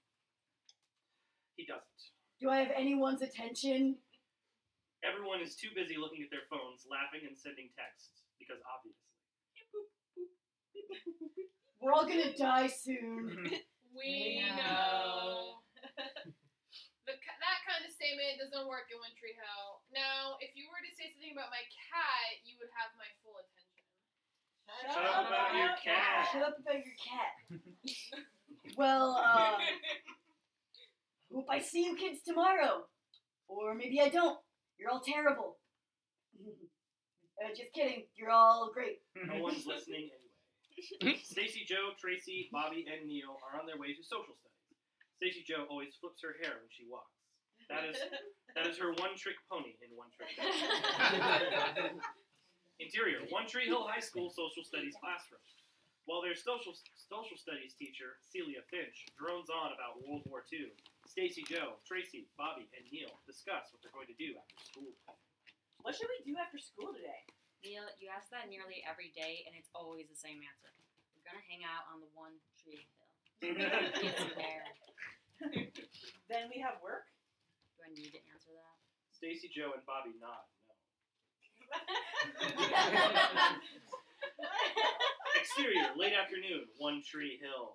He 1.54 1.62
doesn't. 1.71 2.02
Do 2.42 2.50
I 2.50 2.59
have 2.59 2.75
anyone's 2.75 3.23
attention? 3.23 4.02
Everyone 5.03 5.43
is 5.43 5.59
too 5.59 5.75
busy 5.75 5.99
looking 5.99 6.23
at 6.23 6.31
their 6.31 6.47
phones, 6.47 6.87
laughing 6.87 7.27
and 7.27 7.35
sending 7.35 7.75
texts 7.75 8.23
because 8.39 8.63
obviously. 8.67 9.03
We're 11.83 11.91
all 11.91 12.07
gonna 12.07 12.35
die 12.35 12.71
soon. 12.71 13.51
We 13.93 14.41
We 14.41 14.57
know. 14.57 15.61
the, 17.05 17.13
that 17.13 17.59
kind 17.69 17.85
of 17.85 17.93
statement 17.93 18.41
doesn't 18.41 18.65
work 18.65 18.89
in 18.89 18.97
One 18.97 19.13
Tree 19.21 19.37
Hill. 19.37 19.85
Now, 19.93 20.41
if 20.41 20.57
you 20.57 20.65
were 20.73 20.81
to 20.81 20.89
say 20.97 21.13
something 21.13 21.37
about 21.37 21.53
my 21.53 21.61
cat, 21.69 22.41
you 22.41 22.57
would 22.57 22.73
have 22.73 22.89
my 22.97 23.05
full 23.21 23.37
attention. 23.37 23.73
Shut 24.81 25.05
up 25.05 25.29
about 25.29 25.53
your 25.53 25.77
cat. 25.85 26.25
Shut 26.33 26.41
up 26.41 26.57
about 26.57 26.81
your 26.81 26.97
cat. 26.97 27.33
well, 28.81 29.21
uh, 29.21 29.61
hope 31.29 31.47
I 31.51 31.61
see 31.61 31.85
you 31.85 31.97
kids 31.97 32.25
tomorrow. 32.25 32.89
Or 33.49 33.75
maybe 33.75 34.01
I 34.01 34.09
don't. 34.09 34.39
You're 34.83 34.91
all 34.91 35.07
terrible. 35.07 35.62
uh, 37.39 37.55
just 37.55 37.71
kidding. 37.71 38.11
You're 38.19 38.35
all 38.35 38.75
great. 38.75 38.99
No 39.15 39.39
one's 39.39 39.62
listening 39.62 40.11
anyway. 40.11 41.23
Stacy 41.23 41.62
Joe, 41.62 41.95
Tracy, 41.95 42.51
Bobby, 42.51 42.83
and 42.91 43.07
Neil 43.07 43.39
are 43.47 43.62
on 43.62 43.71
their 43.71 43.79
way 43.79 43.95
to 43.95 44.03
social 44.03 44.35
studies. 44.35 44.75
Stacy 45.23 45.47
Joe 45.47 45.71
always 45.71 45.95
flips 46.03 46.19
her 46.27 46.35
hair 46.43 46.59
when 46.59 46.73
she 46.75 46.83
walks. 46.91 47.15
That 47.71 47.87
is 47.87 47.95
that 48.59 48.67
is 48.67 48.75
her 48.83 48.91
one 48.99 49.15
trick 49.15 49.39
pony 49.47 49.79
in 49.79 49.95
one 49.95 50.11
trick. 50.11 50.35
Pony. 50.35 52.03
Interior, 52.83 53.23
One 53.31 53.47
Tree 53.47 53.71
Hill 53.71 53.87
High 53.87 54.03
School 54.03 54.27
social 54.35 54.67
studies 54.67 54.99
classroom. 54.99 55.39
While 56.11 56.27
their 56.27 56.35
social 56.35 56.75
social 56.99 57.39
studies 57.39 57.79
teacher, 57.79 58.19
Celia 58.19 58.67
Finch, 58.67 59.07
drones 59.15 59.47
on 59.47 59.71
about 59.71 60.03
World 60.03 60.27
War 60.27 60.43
II, 60.51 60.75
Stacy 61.12 61.45
Joe, 61.45 61.76
Tracy, 61.85 62.25
Bobby, 62.40 62.64
and 62.73 62.88
Neil 62.88 63.12
discuss 63.28 63.69
what 63.69 63.85
they're 63.85 63.92
going 63.92 64.09
to 64.09 64.16
do 64.16 64.33
after 64.33 64.57
school. 64.64 64.97
What 65.85 65.92
should 65.92 66.09
we 66.09 66.25
do 66.25 66.40
after 66.40 66.57
school 66.57 66.88
today? 66.88 67.28
Neil, 67.61 67.85
you 68.00 68.09
ask 68.09 68.33
that 68.33 68.49
nearly 68.49 68.81
every 68.88 69.12
day, 69.12 69.45
and 69.45 69.52
it's 69.52 69.69
always 69.76 70.09
the 70.09 70.16
same 70.16 70.40
answer. 70.40 70.73
We're 71.12 71.28
gonna 71.28 71.45
hang 71.45 71.69
out 71.69 71.85
on 71.92 72.00
the 72.00 72.09
one 72.16 72.40
tree 72.57 72.88
hill. 72.97 73.12
Get 74.00 74.16
some. 74.16 74.33
Then 76.33 76.49
we 76.49 76.64
have 76.64 76.81
work. 76.81 77.04
Do 77.76 77.85
I 77.85 77.92
need 77.92 78.09
to 78.16 78.23
answer 78.33 78.57
that? 78.57 78.81
Stacy 79.12 79.52
Joe 79.52 79.76
and 79.76 79.85
Bobby 79.85 80.16
nod. 80.16 80.49
No. 80.49 80.73
Exterior, 85.43 85.91
late 85.99 86.15
afternoon, 86.15 86.71
One 86.79 87.03
Tree 87.03 87.35
Hill. 87.43 87.75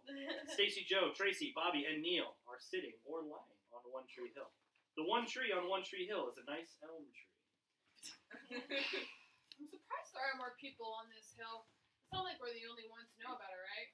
Stacy 0.55 0.87
Joe, 0.87 1.11
Tracy, 1.11 1.51
Bobby, 1.51 1.83
and 1.83 1.99
Neil 1.99 2.39
are 2.47 2.63
sitting 2.63 2.95
or 3.03 3.19
lying 3.27 3.59
on 3.75 3.83
One 3.91 4.07
Tree 4.07 4.31
Hill. 4.31 4.47
The 4.95 5.03
one 5.03 5.27
tree 5.27 5.51
on 5.51 5.67
One 5.67 5.83
Tree 5.83 6.07
Hill 6.07 6.31
is 6.31 6.39
a 6.39 6.47
nice 6.47 6.79
elm 6.79 7.03
tree. 7.11 7.35
I'm 9.59 9.67
surprised 9.67 10.15
there 10.15 10.25
are 10.31 10.39
more 10.39 10.55
people 10.57 10.95
on 10.95 11.11
this 11.11 11.35
hill. 11.35 11.67
It's 12.07 12.15
not 12.15 12.23
like 12.23 12.39
we're 12.39 12.55
the 12.55 12.71
only 12.71 12.87
ones 12.87 13.11
to 13.13 13.27
know 13.27 13.35
about 13.35 13.51
it, 13.51 13.59
right? 13.59 13.91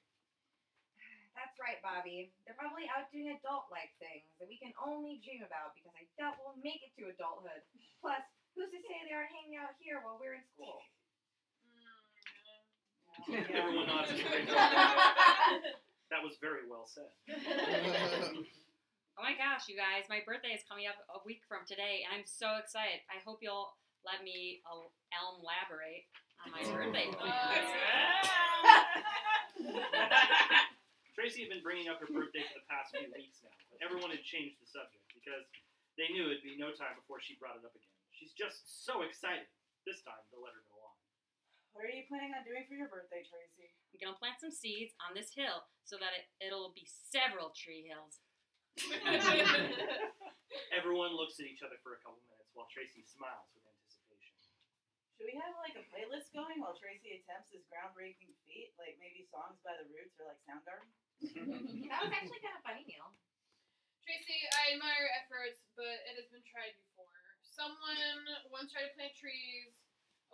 That's 1.34 1.58
right, 1.58 1.82
Bobby. 1.82 2.30
They're 2.46 2.54
probably 2.54 2.86
out 2.94 3.10
doing 3.10 3.34
adult-like 3.34 3.98
things 3.98 4.30
that 4.38 4.46
we 4.46 4.54
can 4.54 4.70
only 4.78 5.18
dream 5.18 5.42
about 5.42 5.74
because 5.74 5.92
I 5.98 6.06
doubt 6.14 6.38
we'll 6.38 6.56
make 6.62 6.78
it 6.78 6.94
to 7.02 7.10
adulthood. 7.10 7.66
Plus, 7.98 8.22
who's 8.54 8.70
to 8.70 8.78
say 8.86 9.02
they 9.02 9.12
aren't 9.12 9.34
hanging 9.34 9.58
out 9.58 9.74
here 9.82 9.98
while 9.98 10.16
we're 10.22 10.38
in 10.38 10.46
school? 10.54 10.78
Everyone 13.28 13.86
nods 13.86 14.10
in 14.10 14.18
agreement. 14.20 14.50
That 16.12 16.22
was 16.22 16.36
very 16.38 16.68
well 16.68 16.86
said. 16.86 17.10
Oh 19.14 19.22
my 19.22 19.34
gosh, 19.34 19.66
you 19.66 19.74
guys, 19.74 20.06
my 20.06 20.22
birthday 20.22 20.54
is 20.54 20.62
coming 20.66 20.86
up 20.90 20.98
a 21.10 21.18
week 21.26 21.42
from 21.46 21.62
today, 21.66 22.02
and 22.02 22.10
I'm 22.14 22.26
so 22.26 22.58
excited. 22.58 23.02
I 23.10 23.18
hope 23.22 23.38
you'll 23.42 23.74
let 24.02 24.22
me 24.26 24.58
uh, 24.66 24.90
elm 25.14 25.38
elaborate 25.38 26.06
on 26.42 26.50
my 26.50 26.62
birthday. 26.66 27.06
Tracy 31.14 31.46
had 31.46 31.50
been 31.54 31.62
bringing 31.62 31.86
up 31.86 32.02
her 32.02 32.10
birthday 32.10 32.42
for 32.50 32.58
the 32.58 32.66
past 32.66 32.90
few 32.90 33.06
weeks 33.14 33.38
now, 33.46 33.54
but 33.70 33.78
everyone 33.86 34.10
had 34.10 34.26
changed 34.26 34.58
the 34.58 34.66
subject 34.66 35.06
because 35.14 35.46
they 35.94 36.10
knew 36.10 36.26
it'd 36.26 36.42
be 36.42 36.58
no 36.58 36.74
time 36.74 36.98
before 36.98 37.22
she 37.22 37.38
brought 37.38 37.54
it 37.54 37.62
up 37.62 37.70
again. 37.70 37.94
She's 38.10 38.34
just 38.34 38.82
so 38.82 39.06
excited. 39.06 39.46
This 39.86 40.02
time, 40.02 40.18
to 40.34 40.42
let 40.42 40.58
her 40.58 40.64
go 40.66 40.73
on. 40.73 40.73
What 41.74 41.90
are 41.90 41.90
you 41.90 42.06
planning 42.06 42.30
on 42.30 42.46
doing 42.46 42.62
for 42.70 42.78
your 42.78 42.86
birthday, 42.86 43.26
Tracy? 43.26 43.74
I'm 43.90 43.98
gonna 43.98 44.14
plant 44.14 44.38
some 44.38 44.54
seeds 44.54 44.94
on 45.02 45.10
this 45.10 45.34
hill 45.34 45.66
so 45.82 45.98
that 45.98 46.14
it, 46.14 46.30
it'll 46.38 46.70
be 46.70 46.86
several 46.86 47.50
tree 47.50 47.82
hills. 47.82 48.22
Everyone 50.78 51.18
looks 51.18 51.42
at 51.42 51.50
each 51.50 51.66
other 51.66 51.74
for 51.82 51.98
a 51.98 52.00
couple 52.00 52.22
minutes 52.30 52.54
while 52.54 52.70
Tracy 52.70 53.02
smiles 53.02 53.50
with 53.58 53.66
anticipation. 53.66 54.38
Should 55.18 55.26
we 55.26 55.34
have 55.34 55.50
like 55.58 55.74
a 55.74 55.82
playlist 55.90 56.30
going 56.30 56.62
while 56.62 56.78
Tracy 56.78 57.18
attempts 57.18 57.50
his 57.50 57.66
groundbreaking 57.66 58.38
feat, 58.46 58.70
like 58.78 58.94
maybe 59.02 59.26
songs 59.26 59.58
by 59.66 59.74
the 59.74 59.90
Roots 59.90 60.14
or 60.22 60.30
like 60.30 60.38
Soundgarden? 60.46 60.86
That 61.90 62.06
was 62.06 62.14
actually 62.14 62.42
kind 62.42 62.54
of 62.54 62.62
funny, 62.62 62.86
Neil. 62.86 63.10
Tracy, 64.06 64.38
I 64.62 64.78
admire 64.78 65.10
your 65.10 65.14
efforts, 65.18 65.66
but 65.74 66.06
it 66.06 66.22
has 66.22 66.30
been 66.30 66.46
tried 66.46 66.78
before. 66.86 67.10
Someone 67.42 68.46
once 68.50 68.70
tried 68.70 68.90
to 68.90 68.94
plant 68.94 69.14
trees, 69.18 69.83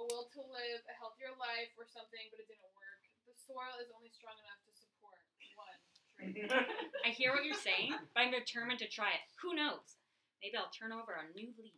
a 0.01 0.05
will 0.09 0.33
to 0.33 0.41
live 0.49 0.81
a 0.89 0.95
healthier 0.97 1.37
life 1.37 1.69
or 1.77 1.85
something, 1.85 2.25
but 2.33 2.41
it 2.41 2.49
didn't 2.49 2.73
work. 2.73 3.01
The 3.29 3.37
soil 3.37 3.77
is 3.85 3.93
only 3.93 4.09
strong 4.09 4.35
enough 4.41 4.61
to 4.65 4.73
support 4.73 5.21
one 5.61 5.77
tree. 6.17 6.49
I 7.07 7.13
hear 7.13 7.37
what 7.37 7.45
you're 7.45 7.61
saying, 7.61 7.93
but 8.17 8.25
I'm 8.25 8.33
determined 8.33 8.81
to 8.81 8.89
try 8.89 9.13
it. 9.13 9.25
Who 9.45 9.53
knows? 9.53 10.01
Maybe 10.41 10.57
I'll 10.57 10.73
turn 10.73 10.97
over 10.97 11.21
a 11.21 11.29
new 11.37 11.53
leaf. 11.61 11.77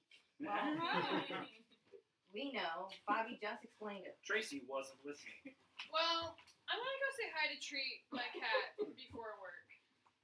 We 2.32 2.48
know. 2.54 2.88
Bobby 3.04 3.36
just 3.42 3.60
explained 3.66 4.06
it. 4.08 4.16
Tracy 4.24 4.62
wasn't 4.64 5.02
listening. 5.04 5.52
well, 5.92 6.32
I'm 6.70 6.78
gonna 6.78 7.02
go 7.02 7.10
say 7.18 7.28
hi 7.34 7.50
to 7.52 7.58
Treat, 7.60 8.06
my 8.08 8.24
cat, 8.32 8.72
before 8.96 9.36
work. 9.42 9.66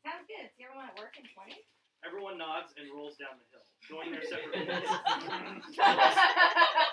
Sounds 0.07 0.25
good. 0.25 0.49
See 0.57 0.65
everyone 0.65 0.89
at 0.89 0.97
work 0.97 1.19
in 1.21 1.27
20? 1.29 1.53
Everyone 2.07 2.39
nods 2.39 2.73
and 2.79 2.89
rolls 2.95 3.19
down 3.19 3.37
the 3.43 3.47
hill, 3.51 3.67
going 3.91 4.15
their 4.15 4.23
separate 4.23 4.55
ways. 4.71 4.87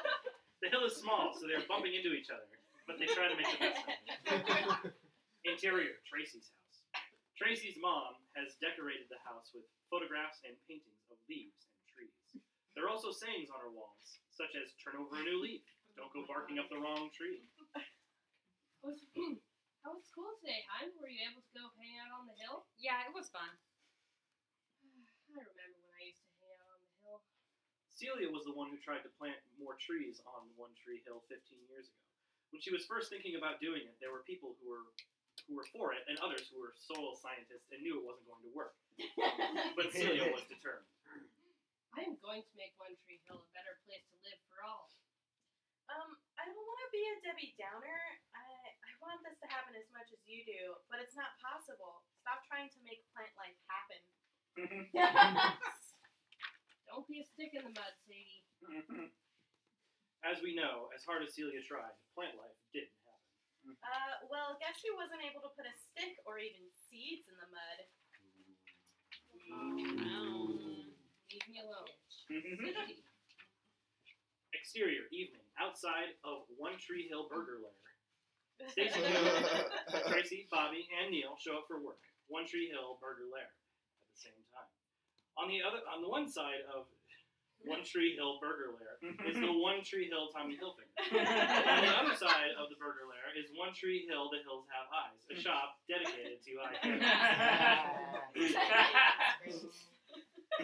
The 0.65 0.73
hill 0.73 0.89
is 0.89 0.97
small, 0.97 1.29
so 1.37 1.45
they're 1.45 1.61
bumping 1.69 1.93
into 1.93 2.17
each 2.17 2.33
other, 2.33 2.49
but 2.89 2.97
they 2.97 3.05
try 3.05 3.29
to 3.29 3.37
make 3.37 3.45
the 3.53 3.69
best 3.69 3.85
of 3.85 4.89
it. 4.89 4.97
Interior, 5.53 6.01
Tracy's 6.09 6.49
house. 6.49 7.05
Tracy's 7.37 7.77
mom 7.77 8.17
has 8.33 8.57
decorated 8.57 9.05
the 9.13 9.21
house 9.21 9.53
with 9.53 9.61
photographs 9.93 10.41
and 10.41 10.57
paintings 10.65 11.05
of 11.13 11.21
leaves 11.29 11.69
and 11.69 11.85
trees. 11.85 12.41
There 12.73 12.81
are 12.81 12.89
also 12.89 13.13
sayings 13.13 13.53
on 13.53 13.61
her 13.61 13.69
walls, 13.69 14.17
such 14.33 14.57
as 14.57 14.73
"Turn 14.81 14.97
over 14.97 15.21
a 15.21 15.21
new 15.21 15.37
leaf," 15.37 15.61
"Don't 15.93 16.09
go 16.17 16.25
barking 16.25 16.57
up 16.57 16.65
the 16.73 16.81
wrong 16.81 17.13
tree." 17.13 17.45
Was, 18.81 19.05
how 19.85 19.93
was 19.93 20.09
school 20.09 20.33
today, 20.41 20.65
hon? 20.73 20.89
Were 20.97 21.13
you 21.13 21.29
able 21.29 21.45
to 21.45 21.53
go 21.53 21.69
hang 21.77 22.01
out 22.01 22.09
on 22.09 22.25
the 22.25 22.33
hill? 22.41 22.65
Yeah, 22.81 23.05
it 23.05 23.13
was 23.13 23.29
fun. 23.29 23.53
I 25.29 25.45
remember 25.45 25.77
when 25.77 25.93
I 25.93 26.09
used 26.09 26.25
to 26.25 26.33
hang 26.41 26.57
out 26.57 26.73
on 26.73 26.81
the 26.81 26.93
hill. 27.05 27.21
Celia 27.95 28.27
was 28.27 28.43
the 28.43 28.51
one 28.51 28.67
who 28.67 28.75
tried 28.83 29.07
to 29.07 29.11
plant 29.15 29.39
more 29.55 29.79
trees 29.79 30.19
on 30.27 30.51
One 30.59 30.75
Tree 30.75 30.99
Hill 31.07 31.23
15 31.31 31.39
years 31.71 31.87
ago. 31.87 32.03
When 32.51 32.59
she 32.59 32.75
was 32.75 32.83
first 32.83 33.07
thinking 33.07 33.39
about 33.39 33.63
doing 33.63 33.87
it, 33.87 33.95
there 34.03 34.11
were 34.11 34.27
people 34.27 34.59
who 34.59 34.67
were 34.67 34.85
who 35.47 35.55
were 35.55 35.67
for 35.71 35.93
it 35.93 36.01
and 36.09 36.17
others 36.19 36.49
who 36.49 36.57
were 36.57 36.73
soil 36.73 37.13
scientists 37.13 37.69
and 37.69 37.83
knew 37.83 38.01
it 38.01 38.05
wasn't 38.07 38.27
going 38.27 38.43
to 38.43 38.53
work. 38.55 38.75
But 39.77 39.91
Celia 39.91 40.31
was 40.31 40.43
determined. 40.47 40.87
I 41.95 42.03
am 42.03 42.19
going 42.19 42.43
to 42.43 42.53
make 42.59 42.75
One 42.75 42.95
Tree 43.07 43.23
Hill 43.23 43.39
a 43.39 43.49
better 43.55 43.79
place 43.87 44.03
to 44.11 44.17
live 44.27 44.39
for 44.51 44.59
all. 44.63 44.91
Um, 45.87 46.17
I 46.35 46.43
don't 46.49 46.55
want 46.59 46.81
to 46.83 46.91
be 46.91 47.03
a 47.07 47.15
Debbie 47.23 47.55
Downer. 47.55 48.01
I 48.35 48.43
I 48.83 48.91
want 48.99 49.23
this 49.23 49.39
to 49.39 49.47
happen 49.47 49.71
as 49.79 49.87
much 49.95 50.11
as 50.11 50.19
you 50.27 50.43
do, 50.43 50.75
but 50.91 50.99
it's 50.99 51.15
not 51.15 51.31
possible. 51.39 52.03
Stop 52.19 52.43
trying 52.49 52.67
to 52.75 52.79
make 52.83 53.07
plant 53.15 53.31
life 53.39 53.59
happen. 53.71 54.01
Don't 56.95 57.11
be 57.11 57.19
a 57.19 57.27
stick 57.27 57.51
in 57.51 57.59
the 57.67 57.75
mud, 57.75 57.91
Sadie. 58.07 58.39
As 60.23 60.39
we 60.39 60.55
know, 60.55 60.87
as 60.95 61.03
hard 61.03 61.27
as 61.27 61.35
Celia 61.35 61.59
tried, 61.59 61.91
plant 62.15 62.39
life 62.39 62.55
didn't 62.71 62.95
happen. 63.03 63.75
Uh, 63.83 64.23
well, 64.31 64.55
guess 64.63 64.79
who 64.79 64.95
wasn't 64.95 65.19
able 65.19 65.43
to 65.43 65.51
put 65.59 65.67
a 65.67 65.75
stick 65.75 66.15
or 66.23 66.39
even 66.39 66.63
seeds 66.87 67.27
in 67.27 67.35
the 67.35 67.51
mud? 67.51 67.77
Leave 71.27 71.47
me 71.51 71.59
alone. 71.59 71.91
Exterior, 74.55 75.11
evening, 75.11 75.43
outside 75.59 76.15
of 76.23 76.47
One 76.55 76.79
Tree 76.79 77.11
Hill 77.11 77.27
Burger 77.27 77.59
Lair. 77.59 77.75
Stacy, 78.71 79.03
Tracy, 80.07 80.47
Bobby, 80.47 80.87
and 80.95 81.11
Neil 81.11 81.35
show 81.43 81.59
up 81.59 81.67
for 81.67 81.75
work. 81.83 81.99
One 82.31 82.47
Tree 82.47 82.71
Hill 82.71 82.95
Burger 83.03 83.27
Lair 83.27 83.51
at 83.51 84.07
the 84.15 84.31
same 84.31 84.41
time. 84.47 84.71
On 85.35 85.51
the 85.51 85.59
other, 85.59 85.83
on 85.91 85.99
the 85.99 86.07
one 86.07 86.31
side 86.31 86.63
of 86.71 86.87
One 87.67 87.83
Tree 87.83 88.15
Hill 88.15 88.39
Burger 88.39 88.71
Lair 88.71 88.95
is 89.27 89.35
the 89.35 89.51
One 89.51 89.83
Tree 89.83 90.07
Hill 90.07 90.31
Tommy 90.31 90.55
Hilfiger. 90.55 90.87
on 91.11 91.83
the 91.83 91.91
other 91.91 92.15
side 92.15 92.55
of 92.55 92.71
the 92.71 92.79
Burger 92.79 93.03
Lair 93.03 93.35
is 93.35 93.51
One 93.51 93.75
Tree 93.75 94.07
Hill 94.07 94.31
The 94.31 94.39
Hills 94.47 94.63
Have 94.71 94.87
Eyes, 94.95 95.19
a 95.27 95.35
shop 95.35 95.83
dedicated 95.91 96.39
to 96.39 96.51
eye 96.63 96.79
care. 96.79 97.03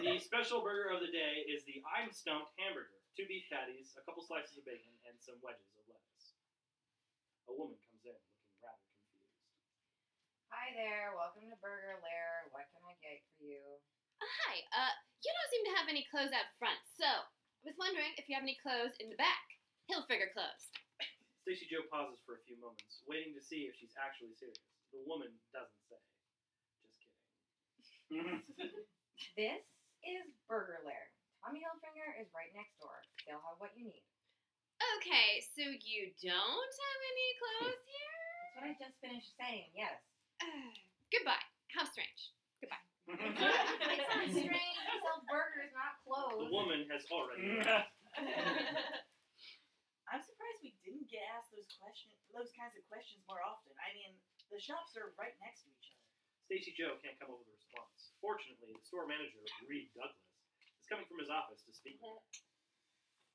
the 0.00 0.16
special 0.24 0.64
burger 0.64 0.88
of 0.88 1.04
the 1.04 1.12
day 1.12 1.44
is 1.52 1.68
the 1.68 1.84
I'm 1.84 2.08
Stumped 2.08 2.56
hamburger, 2.56 2.96
two 3.12 3.28
beef 3.28 3.44
patties, 3.52 3.92
a 4.00 4.02
couple 4.08 4.24
slices 4.24 4.56
of 4.56 4.64
bacon, 4.64 4.96
and 5.04 5.12
some 5.20 5.36
wedges 5.44 5.68
of 5.76 5.84
lettuce. 5.84 6.32
A 7.44 7.52
woman 7.52 7.76
comes 7.76 8.08
in 8.08 8.16
looking 8.16 8.56
rather 8.64 8.88
confused. 8.88 9.36
Hi 10.48 10.72
there, 10.72 11.12
welcome 11.12 11.52
to 11.52 11.60
Burger 11.60 12.00
Lair. 12.00 12.48
What 12.56 12.72
can 12.72 12.80
I 12.88 12.96
get 13.04 13.20
for 13.36 13.44
you? 13.44 13.60
Uh, 14.22 14.30
hi. 14.46 14.54
Uh, 14.70 14.94
you 15.26 15.30
don't 15.34 15.50
seem 15.50 15.64
to 15.66 15.74
have 15.82 15.90
any 15.90 16.06
clothes 16.06 16.30
out 16.30 16.46
front, 16.54 16.78
so 16.94 17.10
I 17.10 17.62
was 17.66 17.74
wondering 17.74 18.14
if 18.14 18.30
you 18.30 18.38
have 18.38 18.46
any 18.46 18.54
clothes 18.62 18.94
in 19.02 19.10
the 19.10 19.18
back. 19.18 19.42
Hilfiger 19.90 20.30
clothes. 20.30 20.70
Stacy 21.42 21.66
Joe 21.66 21.82
pauses 21.90 22.22
for 22.22 22.38
a 22.38 22.42
few 22.46 22.54
moments, 22.62 23.02
waiting 23.02 23.34
to 23.34 23.42
see 23.42 23.66
if 23.66 23.74
she's 23.74 23.98
actually 23.98 24.30
serious. 24.38 24.62
The 24.94 25.02
woman 25.10 25.34
doesn't 25.50 25.82
say. 25.90 25.98
Just 27.82 27.90
kidding. 28.06 28.46
This 29.38 29.62
is 30.02 30.26
Burger 30.50 30.82
Lair. 30.82 31.10
Tommy 31.42 31.62
Hilfiger 31.62 32.10
is 32.18 32.26
right 32.34 32.50
next 32.58 32.74
door. 32.82 32.94
They'll 33.22 33.42
have 33.42 33.58
what 33.62 33.70
you 33.78 33.86
need. 33.86 34.02
Okay, 34.98 35.38
so 35.54 35.62
you 35.62 36.10
don't 36.18 36.74
have 36.74 37.00
any 37.06 37.28
clothes 37.38 37.82
here? 37.86 38.18
That's 38.42 38.54
what 38.58 38.66
I 38.66 38.74
just 38.82 38.98
finished 38.98 39.30
saying, 39.38 39.70
yes. 39.78 39.94
Uh, 40.42 40.74
goodbye. 41.14 41.46
How 41.70 41.86
strange. 41.86 42.34
Goodbye. 43.08 43.98
it's 43.98 44.08
not 44.08 44.26
strange. 44.36 44.76
We 44.86 44.96
sell 45.02 45.22
burgers, 45.26 45.72
not 45.74 45.98
the 46.06 46.50
woman 46.52 46.86
has 46.90 47.04
already. 47.10 47.58
I'm 50.12 50.20
surprised 50.20 50.60
we 50.60 50.76
didn't 50.84 51.08
get 51.08 51.24
asked 51.32 51.50
those 51.56 51.72
questions, 51.80 52.20
those 52.36 52.52
kinds 52.52 52.76
of 52.76 52.84
questions 52.92 53.24
more 53.24 53.40
often. 53.40 53.72
I 53.80 53.96
mean, 53.96 54.12
the 54.52 54.60
shops 54.60 54.92
are 55.00 55.16
right 55.16 55.32
next 55.40 55.64
to 55.64 55.72
each 55.72 55.88
other. 55.88 56.04
Stacy 56.44 56.76
Joe 56.76 57.00
can't 57.00 57.16
come 57.16 57.32
up 57.32 57.40
with 57.40 57.48
a 57.48 57.56
response. 57.56 58.12
Fortunately, 58.20 58.76
the 58.76 58.84
store 58.84 59.08
manager, 59.08 59.40
Reed 59.64 59.88
Douglas, 59.96 60.20
is 60.76 60.84
coming 60.84 61.08
from 61.08 61.16
his 61.22 61.32
office 61.32 61.64
to 61.64 61.72
speak 61.72 61.96
with 62.04 62.12
her. 62.12 62.20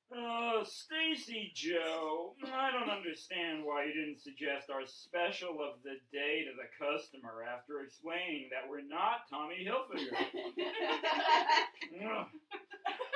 Oh, 0.07 0.63
Stacy 0.63 1.51
Joe, 1.53 2.33
I 2.47 2.71
don't 2.71 2.89
understand 2.89 3.65
why 3.65 3.83
you 3.85 3.93
didn't 3.93 4.23
suggest 4.23 4.69
our 4.71 4.85
special 4.87 5.59
of 5.59 5.83
the 5.83 5.99
day 6.15 6.47
to 6.47 6.55
the 6.55 6.71
customer 6.79 7.43
after 7.43 7.83
explaining 7.83 8.47
that 8.55 8.63
we're 8.69 8.87
not 8.87 9.27
Tommy 9.29 9.67
Hilfiger. 9.67 10.15
Ugh. 12.07 12.27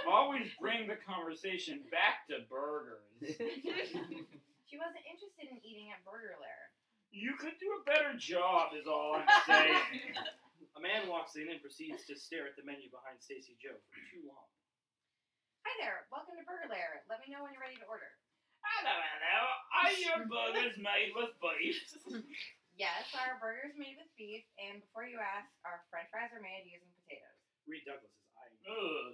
Always 0.03 0.47
bring 0.59 0.87
the 0.87 0.99
conversation 0.99 1.79
back 1.91 2.27
to 2.27 2.43
burgers. 2.49 3.07
She 4.71 4.79
wasn't 4.79 5.03
interested 5.03 5.51
in 5.51 5.59
eating 5.67 5.91
at 5.91 5.99
Burger 6.07 6.39
Lair. 6.39 6.71
You 7.11 7.35
could 7.35 7.59
do 7.59 7.75
a 7.75 7.83
better 7.83 8.15
job, 8.15 8.71
is 8.71 8.87
all 8.87 9.19
I'm 9.19 9.27
saying. 9.43 10.15
A 10.77 10.79
man 10.79 11.11
walks 11.11 11.35
in 11.35 11.51
and 11.51 11.59
proceeds 11.59 12.07
to 12.07 12.15
stare 12.15 12.47
at 12.47 12.55
the 12.55 12.63
menu 12.63 12.87
behind 12.87 13.19
Stacy 13.19 13.59
Joe 13.59 13.75
for 13.91 13.99
too 14.07 14.23
long. 14.23 14.47
Hi 15.65 15.73
there, 15.81 16.05
welcome 16.09 16.37
to 16.37 16.45
Burger 16.45 16.69
Lair. 16.69 17.05
Let 17.09 17.21
me 17.21 17.29
know 17.33 17.45
when 17.45 17.53
you're 17.53 17.61
ready 17.63 17.77
to 17.81 17.87
order. 17.89 18.09
Hello, 18.61 18.93
hello. 18.93 19.37
Are 19.77 19.93
your 19.93 20.19
burgers 20.31 20.75
made 20.77 21.13
with 21.15 21.33
beef? 21.41 21.77
Yes, 22.79 23.13
our 23.13 23.37
burgers 23.37 23.77
made 23.77 23.93
with 24.01 24.09
beef, 24.17 24.41
and 24.57 24.81
before 24.81 25.05
you 25.05 25.21
ask, 25.21 25.45
our 25.67 25.85
french 25.93 26.09
fries 26.09 26.33
are 26.33 26.41
made 26.41 26.65
using 26.65 26.89
potatoes. 27.03 27.37
Reed 27.69 27.85
Douglas 27.85 28.09
is 28.09 28.33
eyeing. 28.33 28.57
Ugh. 28.65 29.13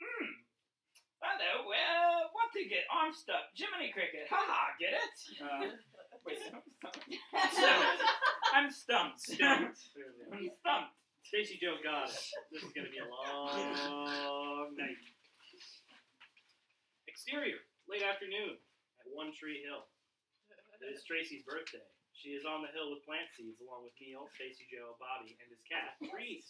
Hmm. 0.00 0.32
Hello, 1.20 1.68
well, 1.68 2.32
what 2.32 2.48
to 2.56 2.64
get? 2.64 2.88
I'm 2.88 3.12
stuck. 3.12 3.52
Jiminy 3.52 3.92
Cricket. 3.92 4.24
Haha, 4.32 4.72
get 4.80 4.96
it? 4.96 5.16
Uh, 5.36 5.76
wait, 6.24 6.40
I'm 6.54 6.64
stumped. 6.80 7.04
I'm 8.56 8.68
stumped. 8.72 9.20
Stumped. 9.20 9.80
I'm 10.32 10.48
stumped. 10.48 11.03
Stacy 11.24 11.56
Joe 11.58 11.80
got 11.82 12.12
it. 12.12 12.20
This 12.52 12.62
is 12.62 12.70
going 12.76 12.86
to 12.86 12.92
be 12.92 13.00
a 13.00 13.08
long 13.08 14.76
night. 14.76 15.00
Exterior, 17.08 17.64
late 17.88 18.04
afternoon 18.04 18.60
at 19.00 19.06
One 19.08 19.32
Tree 19.32 19.64
Hill. 19.64 19.88
It 20.84 20.92
is 20.92 21.00
Tracy's 21.08 21.42
birthday. 21.48 21.82
She 22.12 22.36
is 22.36 22.44
on 22.44 22.60
the 22.60 22.70
hill 22.76 22.92
with 22.92 23.04
plant 23.08 23.28
seeds 23.32 23.56
along 23.64 23.88
with 23.88 23.96
Neil, 23.96 24.28
Stacy 24.36 24.68
Joe, 24.68 24.94
Bobby, 25.00 25.32
and 25.40 25.48
his 25.48 25.64
cat, 25.64 25.96
Trees. 26.12 26.44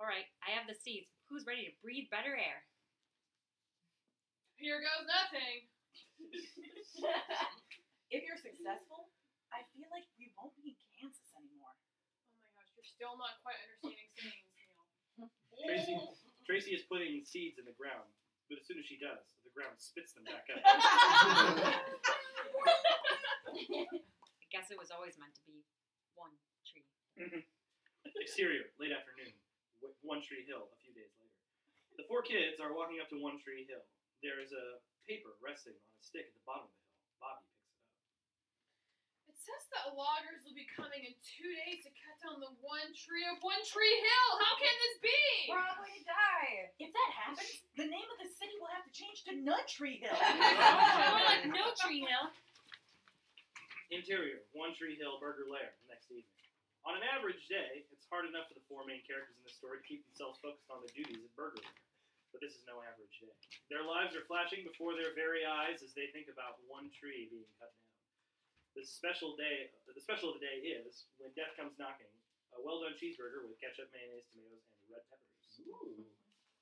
All 0.00 0.08
right, 0.08 0.24
I 0.40 0.56
have 0.56 0.64
the 0.64 0.76
seeds. 0.76 1.12
Who's 1.28 1.44
ready 1.44 1.68
to 1.68 1.74
breathe 1.84 2.08
better 2.08 2.32
air? 2.32 2.64
Here 4.56 4.80
goes 4.80 5.04
nothing. 5.06 5.68
If 8.08 8.24
you're 8.24 8.40
successful, 8.40 9.12
I 9.52 9.68
feel 9.76 9.84
like 9.92 10.08
we 10.16 10.32
won't 10.32 10.56
be 10.56 10.72
in 10.72 10.80
Kansas 10.96 11.28
anymore. 11.36 11.76
Oh 11.76 12.40
my 12.40 12.48
gosh, 12.56 12.72
you're 12.72 12.87
still 12.98 13.14
not 13.14 13.38
quite 13.46 13.54
understanding 13.62 14.10
sayings, 14.18 14.50
Neil. 14.58 15.30
Tracy, 15.62 15.94
Tracy 16.42 16.74
is 16.74 16.82
putting 16.90 17.22
seeds 17.22 17.62
in 17.62 17.64
the 17.64 17.78
ground, 17.78 18.10
but 18.50 18.58
as 18.58 18.66
soon 18.66 18.82
as 18.82 18.86
she 18.90 18.98
does, 18.98 19.38
the 19.46 19.54
ground 19.54 19.78
spits 19.78 20.18
them 20.18 20.26
back 20.26 20.50
up. 20.50 20.58
I 20.58 21.78
guess 24.50 24.74
it 24.74 24.78
was 24.82 24.90
always 24.90 25.14
meant 25.14 25.30
to 25.38 25.44
be 25.46 25.62
one 26.18 26.34
tree. 26.66 26.82
Mm-hmm. 27.14 27.46
Exterior, 28.18 28.66
late 28.82 28.90
afternoon, 28.90 29.30
One 30.02 30.18
Tree 30.18 30.42
Hill, 30.42 30.66
a 30.66 30.78
few 30.82 30.90
days 30.90 31.14
later. 31.22 31.38
The 32.02 32.06
four 32.10 32.26
kids 32.26 32.58
are 32.58 32.74
walking 32.74 32.98
up 32.98 33.06
to 33.14 33.18
One 33.22 33.38
Tree 33.38 33.62
Hill. 33.62 33.86
There 34.26 34.42
is 34.42 34.50
a 34.50 34.82
paper 35.06 35.38
resting 35.38 35.78
on 35.78 35.86
a 35.86 36.02
stick 36.02 36.26
at 36.26 36.34
the 36.34 36.42
bottom 36.42 36.66
of 36.66 36.74
the 36.74 36.82
hill. 36.82 36.98
Bobby 37.22 37.46
picks 37.54 37.70
it 37.78 37.86
up. 37.86 37.94
It 39.30 39.38
says 39.38 39.62
that 39.70 39.94
loggers 39.94 40.42
will 40.42 40.56
be 40.56 40.66
coming 40.66 41.04
in 41.06 41.14
two 41.22 41.50
days 41.66 41.86
to 41.86 41.90
cut 41.94 42.18
down 42.22 42.42
the 42.42 42.50
one 42.88 42.96
tree 42.96 43.28
of 43.28 43.36
One 43.44 43.60
Tree 43.68 43.96
Hill. 44.00 44.28
How 44.40 44.56
can 44.56 44.72
this 44.80 44.96
be? 45.04 45.20
We're 45.52 45.60
all 45.60 45.76
going 45.76 45.92
to 45.92 46.08
die. 46.08 46.72
If 46.80 46.88
that 46.88 47.10
happens, 47.12 47.60
the 47.76 47.84
name 47.84 48.08
of 48.08 48.16
the 48.16 48.32
city 48.32 48.56
will 48.56 48.72
have 48.72 48.80
to 48.88 48.94
change 48.96 49.28
to 49.28 49.36
Nut 49.36 49.68
Tree 49.68 50.00
Hill. 50.00 50.16
More 51.12 51.20
like 51.28 51.44
no 51.52 51.68
tree 51.84 52.00
hill. 52.00 52.32
Interior, 53.92 54.40
One 54.56 54.72
Tree 54.72 54.96
Hill 54.96 55.20
Burger 55.20 55.44
Lair, 55.52 55.76
next 55.84 56.08
evening. 56.08 56.32
On 56.88 56.96
an 56.96 57.04
average 57.04 57.44
day, 57.52 57.84
it's 57.92 58.08
hard 58.08 58.24
enough 58.24 58.48
for 58.48 58.56
the 58.56 58.64
four 58.72 58.88
main 58.88 59.04
characters 59.04 59.36
in 59.36 59.44
the 59.44 59.52
story 59.52 59.84
to 59.84 59.84
keep 59.84 60.00
themselves 60.08 60.40
focused 60.40 60.72
on 60.72 60.80
their 60.80 60.92
duties 60.96 61.20
at 61.20 61.32
Burger 61.36 61.60
Lair. 61.60 61.76
But 62.32 62.40
this 62.40 62.56
is 62.56 62.64
no 62.64 62.80
average 62.80 63.20
day. 63.20 63.36
Their 63.68 63.84
lives 63.84 64.16
are 64.16 64.24
flashing 64.24 64.64
before 64.64 64.96
their 64.96 65.12
very 65.12 65.44
eyes 65.44 65.84
as 65.84 65.92
they 65.92 66.08
think 66.16 66.32
about 66.32 66.56
one 66.64 66.88
tree 66.88 67.28
being 67.28 67.52
cut 67.60 67.68
down. 67.68 67.92
The 68.80 68.84
special 68.88 69.36
day, 69.36 69.76
the 69.84 70.00
special 70.00 70.32
of 70.32 70.40
the 70.40 70.44
day 70.48 70.64
is 70.72 71.04
when 71.20 71.36
death 71.36 71.52
comes 71.52 71.76
knocking. 71.76 72.08
A 72.56 72.60
well-done 72.60 72.96
cheeseburger 72.98 73.44
with 73.44 73.60
ketchup, 73.60 73.88
mayonnaise, 73.92 74.28
tomatoes, 74.32 74.64
and 74.64 74.88
red 74.92 75.04
peppers. 75.08 75.26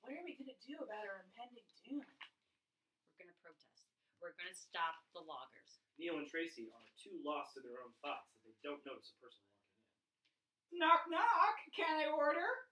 What 0.03 0.14
are 0.14 0.22
we 0.22 0.38
gonna 0.38 0.57
do 0.62 0.79
about 0.83 1.03
our 1.07 1.27
impending 1.27 1.66
doom? 1.83 2.03
We're 2.03 3.18
gonna 3.27 3.38
protest. 3.42 3.87
We're 4.22 4.35
gonna 4.38 4.55
stop 4.55 5.03
the 5.14 5.22
loggers. 5.22 5.83
Neil 5.99 6.20
and 6.20 6.29
Tracy 6.29 6.70
are 6.70 6.87
too 7.01 7.16
lost 7.25 7.57
in 7.57 7.64
their 7.66 7.81
own 7.83 7.94
thoughts 8.05 8.31
that 8.35 8.42
they 8.44 8.55
don't 8.62 8.83
notice 8.87 9.11
a 9.14 9.18
person 9.18 9.42
walking 9.49 9.72
in. 10.75 10.79
Knock, 10.83 11.09
knock. 11.09 11.57
Can 11.72 11.88
I 11.88 12.07
order? 12.12 12.68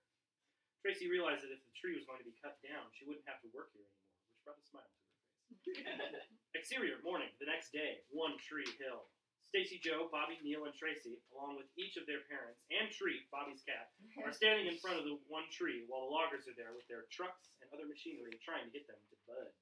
Tracy 0.85 1.09
realized 1.09 1.41
that 1.43 1.55
if 1.55 1.65
the 1.65 1.73
tree 1.73 1.97
was 1.97 2.05
going 2.05 2.21
to 2.21 2.29
be 2.29 2.37
cut 2.45 2.61
down, 2.61 2.85
she 2.93 3.09
wouldn't 3.09 3.25
have 3.25 3.41
to 3.41 3.49
work 3.57 3.73
here 3.73 3.89
anymore, 3.89 4.13
which 4.29 4.45
brought 4.45 4.61
a 4.61 4.67
smile 4.69 4.85
to 4.85 5.01
her 5.01 5.17
face. 5.65 6.29
Exterior, 6.59 7.01
morning, 7.01 7.33
the 7.41 7.49
next 7.49 7.73
day, 7.73 8.05
One 8.13 8.37
Tree 8.37 8.69
Hill. 8.77 9.09
Stacy 9.55 9.79
Joe, 9.79 10.11
Bobby, 10.11 10.35
Neil, 10.43 10.67
and 10.67 10.75
Tracy, 10.75 11.15
along 11.31 11.55
with 11.55 11.71
each 11.79 11.95
of 11.95 12.11
their 12.11 12.27
parents 12.27 12.67
and 12.75 12.91
Treat, 12.91 13.31
Bobby's 13.31 13.63
cat, 13.63 13.95
are 14.27 14.35
standing 14.43 14.67
in 14.67 14.75
front 14.83 14.99
of 14.99 15.07
the 15.07 15.15
one 15.31 15.47
tree 15.47 15.87
while 15.87 16.11
the 16.11 16.11
loggers 16.11 16.51
are 16.51 16.59
there 16.59 16.75
with 16.75 16.83
their 16.91 17.07
trucks 17.15 17.55
and 17.63 17.71
other 17.71 17.87
machinery 17.87 18.35
trying 18.43 18.67
to 18.67 18.75
get 18.75 18.83
them 18.91 18.99
to 18.99 19.17
budge. 19.31 19.55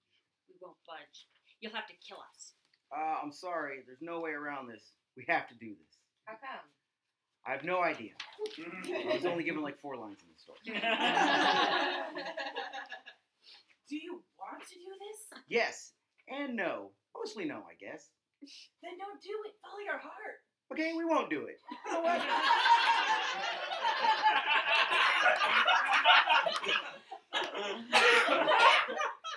We 0.48 0.56
won't 0.64 0.80
budge. 0.88 1.28
You'll 1.60 1.76
have 1.76 1.84
to 1.92 1.98
kill 2.00 2.24
us. 2.24 2.56
Uh, 2.88 3.20
I'm 3.20 3.36
sorry. 3.36 3.84
There's 3.84 4.00
no 4.00 4.24
way 4.24 4.32
around 4.32 4.72
this. 4.72 4.96
We 5.12 5.28
have 5.28 5.44
to 5.52 5.56
do 5.60 5.76
this. 5.76 5.92
How 6.24 6.40
come? 6.40 6.64
I 7.44 7.52
have 7.52 7.68
no 7.68 7.84
idea. 7.84 8.16
I 9.12 9.12
was 9.12 9.28
only 9.28 9.44
given 9.44 9.60
like 9.60 9.76
four 9.76 10.00
lines 10.00 10.24
in 10.24 10.32
the 10.32 10.40
story. 10.40 10.72
Do 13.92 13.96
you 14.00 14.24
want 14.40 14.64
to 14.64 14.72
do 14.72 14.88
this? 15.04 15.28
Yes 15.52 15.92
and 16.32 16.56
no. 16.56 16.90
Mostly 17.12 17.44
no, 17.44 17.60
I 17.68 17.76
guess. 17.78 18.08
Then 18.82 18.98
don't 18.98 19.20
do 19.22 19.34
it. 19.46 19.54
Follow 19.62 19.80
your 19.84 19.98
heart. 19.98 20.42
Okay, 20.72 20.92
we 20.96 21.04
won't 21.04 21.30
do 21.30 21.46
it. 21.46 21.60
You 21.86 21.92
know 21.92 22.00
what? 22.02 22.20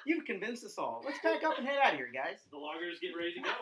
You've 0.06 0.26
convinced 0.26 0.62
us 0.62 0.78
all. 0.78 1.02
Let's 1.02 1.18
pack 1.26 1.42
up 1.42 1.58
and 1.58 1.66
head 1.66 1.82
out 1.82 1.94
of 1.94 2.00
here, 2.00 2.14
guys. 2.14 2.46
The 2.54 2.62
loggers 2.62 3.02
get 3.02 3.18
ready 3.18 3.34
to 3.42 3.42
go. 3.42 3.56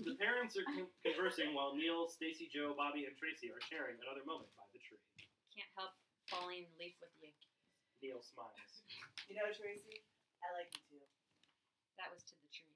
The 0.00 0.16
parents 0.16 0.56
are 0.56 0.64
con- 0.64 0.88
conversing 1.04 1.52
while 1.52 1.76
Neil, 1.76 2.08
Stacy, 2.08 2.48
Joe, 2.48 2.72
Bobby, 2.72 3.04
and 3.04 3.12
Tracy 3.20 3.52
are 3.52 3.60
sharing 3.68 4.00
another 4.00 4.24
moment 4.24 4.48
by 4.56 4.64
the 4.72 4.80
tree. 4.80 4.96
Can't 5.52 5.68
help 5.76 5.92
falling 6.32 6.64
in 6.64 6.72
leaf 6.80 6.96
with 7.04 7.12
you. 7.20 7.28
Neil 8.00 8.24
smiles. 8.24 8.56
You 9.28 9.36
know, 9.36 9.44
Tracy, 9.52 10.00
I 10.40 10.48
like 10.56 10.72
you 10.72 10.80
too. 10.96 11.04
That 12.00 12.08
was 12.08 12.24
to 12.24 12.34
the 12.40 12.48
tree. 12.48 12.71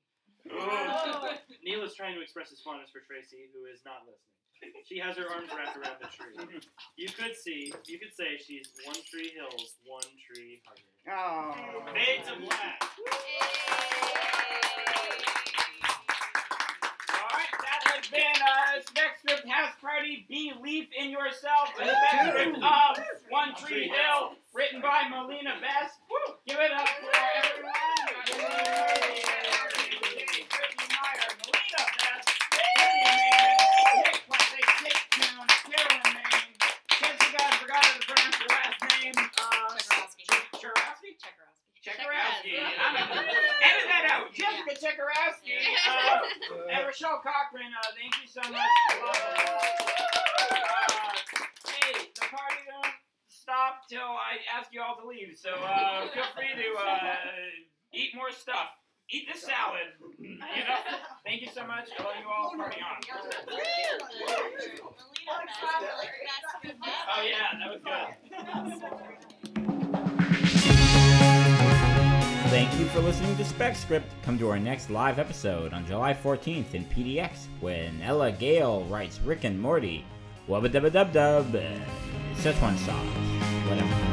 Neil 1.64 1.82
is 1.82 1.94
trying 1.94 2.14
to 2.14 2.22
express 2.22 2.50
his 2.50 2.60
fondness 2.60 2.90
for 2.90 3.00
Tracy, 3.00 3.50
who 3.54 3.66
is 3.66 3.80
not 3.84 4.02
listening. 4.06 4.32
She 4.88 4.98
has 4.98 5.16
her 5.16 5.28
arms 5.30 5.50
wrapped 5.52 5.76
around 5.76 5.96
the 6.00 6.08
tree. 6.08 6.60
You 6.96 7.08
could 7.08 7.36
see, 7.36 7.72
you 7.86 7.98
could 7.98 8.14
say 8.16 8.38
she's 8.38 8.70
one 8.86 8.96
tree 9.10 9.30
hills, 9.36 9.74
one 9.84 10.02
tree 10.24 10.62
hugger. 10.64 10.88
Oh. 11.12 11.52
Fade 11.92 12.24
to 12.24 12.40
black. 12.40 12.82
Alright, 17.12 17.52
that 17.60 17.80
has 17.92 18.08
been 18.08 18.38
uh, 18.40 18.80
Spec 18.86 19.18
Script 19.20 19.46
House 19.48 19.74
Party 19.80 20.24
Belief 20.28 20.88
in 20.98 21.10
Yourself, 21.10 21.68
a 21.80 21.84
spec 21.84 22.28
script 22.28 22.56
of 22.56 22.96
One 23.28 23.54
Tree 23.56 23.88
Hill, 23.88 24.32
written 24.54 24.80
by 24.80 25.02
Melina 25.10 25.54
Best. 25.60 26.00
Woo! 26.10 26.34
Give 26.46 26.56
it 26.58 26.72
up 26.72 26.88
for 27.00 27.12
everyone. 27.44 27.72
Yay! 28.40 29.22
Brittany 30.48 30.86
Meyer, 30.90 31.30
Melina 31.44 31.82
Best, 31.98 32.28
Brittany 32.50 33.02
Mason, 33.04 34.00
Nick 34.00 34.16
Plante, 34.26 34.62
Nick 34.82 35.00
Kuhn, 35.12 35.46
Carolyn 35.66 36.10
Main, 36.16 36.50
Jessica, 36.96 37.38
I 37.42 37.50
forgot 37.60 37.80
how 37.84 37.92
to 37.92 38.02
pronounce 38.06 38.36
your 38.40 38.50
last 38.54 38.78
name, 38.96 39.16
uh, 39.16 39.76
Chekarowski? 40.56 41.10
Chekarowski. 41.84 42.54
I'm 42.56 42.94
gonna 42.94 43.22
edit 43.62 43.86
that 43.86 44.04
out. 44.10 44.32
Jessica 44.34 44.74
Chekarowski. 44.74 45.54
Uh, 45.86 46.72
and 46.72 46.85
Rochelle 46.96 47.20
Cochran, 47.20 47.68
uh, 47.76 47.92
thank 47.92 48.16
you 48.22 48.26
so 48.26 48.40
much. 48.50 48.72
Uh, 48.88 49.20
hey, 51.68 52.08
the 52.14 52.20
party 52.22 52.64
don't 52.72 52.94
stop 53.28 53.84
till 53.86 54.00
I 54.00 54.40
ask 54.56 54.72
you 54.72 54.80
all 54.80 54.96
to 55.02 55.06
leave, 55.06 55.36
so 55.36 55.50
uh, 55.50 56.08
feel 56.08 56.24
free 56.34 56.56
to 56.56 56.78
uh, 56.80 57.16
eat 57.92 58.14
more 58.14 58.32
stuff. 58.32 58.80
Eat 59.10 59.28
the 59.30 59.38
salad. 59.38 59.92
You 60.18 60.38
know? 60.38 60.80
Thank 61.22 61.42
you 61.42 61.48
so 61.54 61.66
much. 61.66 61.90
I 61.98 62.02
love 62.02 62.14
you 62.18 62.28
all. 62.32 62.56
Party 62.56 62.80
on. 62.80 62.96
Oh, 67.12 67.22
yeah, 67.22 67.58
that 67.60 67.70
was 67.70 67.82
good. 67.84 69.35
Thank 72.48 72.78
you 72.78 72.86
for 72.86 73.00
listening 73.00 73.36
to 73.36 73.44
Spec 73.44 73.74
Script. 73.74 74.10
Come 74.22 74.38
to 74.38 74.48
our 74.50 74.58
next 74.58 74.88
live 74.88 75.18
episode 75.18 75.72
on 75.72 75.84
July 75.84 76.14
14th 76.14 76.74
in 76.74 76.84
PDX 76.84 77.46
when 77.60 78.00
Ella 78.00 78.30
Gale 78.30 78.84
writes 78.84 79.20
Rick 79.20 79.42
and 79.42 79.60
Morty. 79.60 80.04
Wubba 80.48 80.68
dubba 80.70 80.92
dub 80.92 81.12
dub. 81.12 81.52
Szechuan 82.36 82.76
sauce. 82.78 83.68
Whatever. 83.68 84.05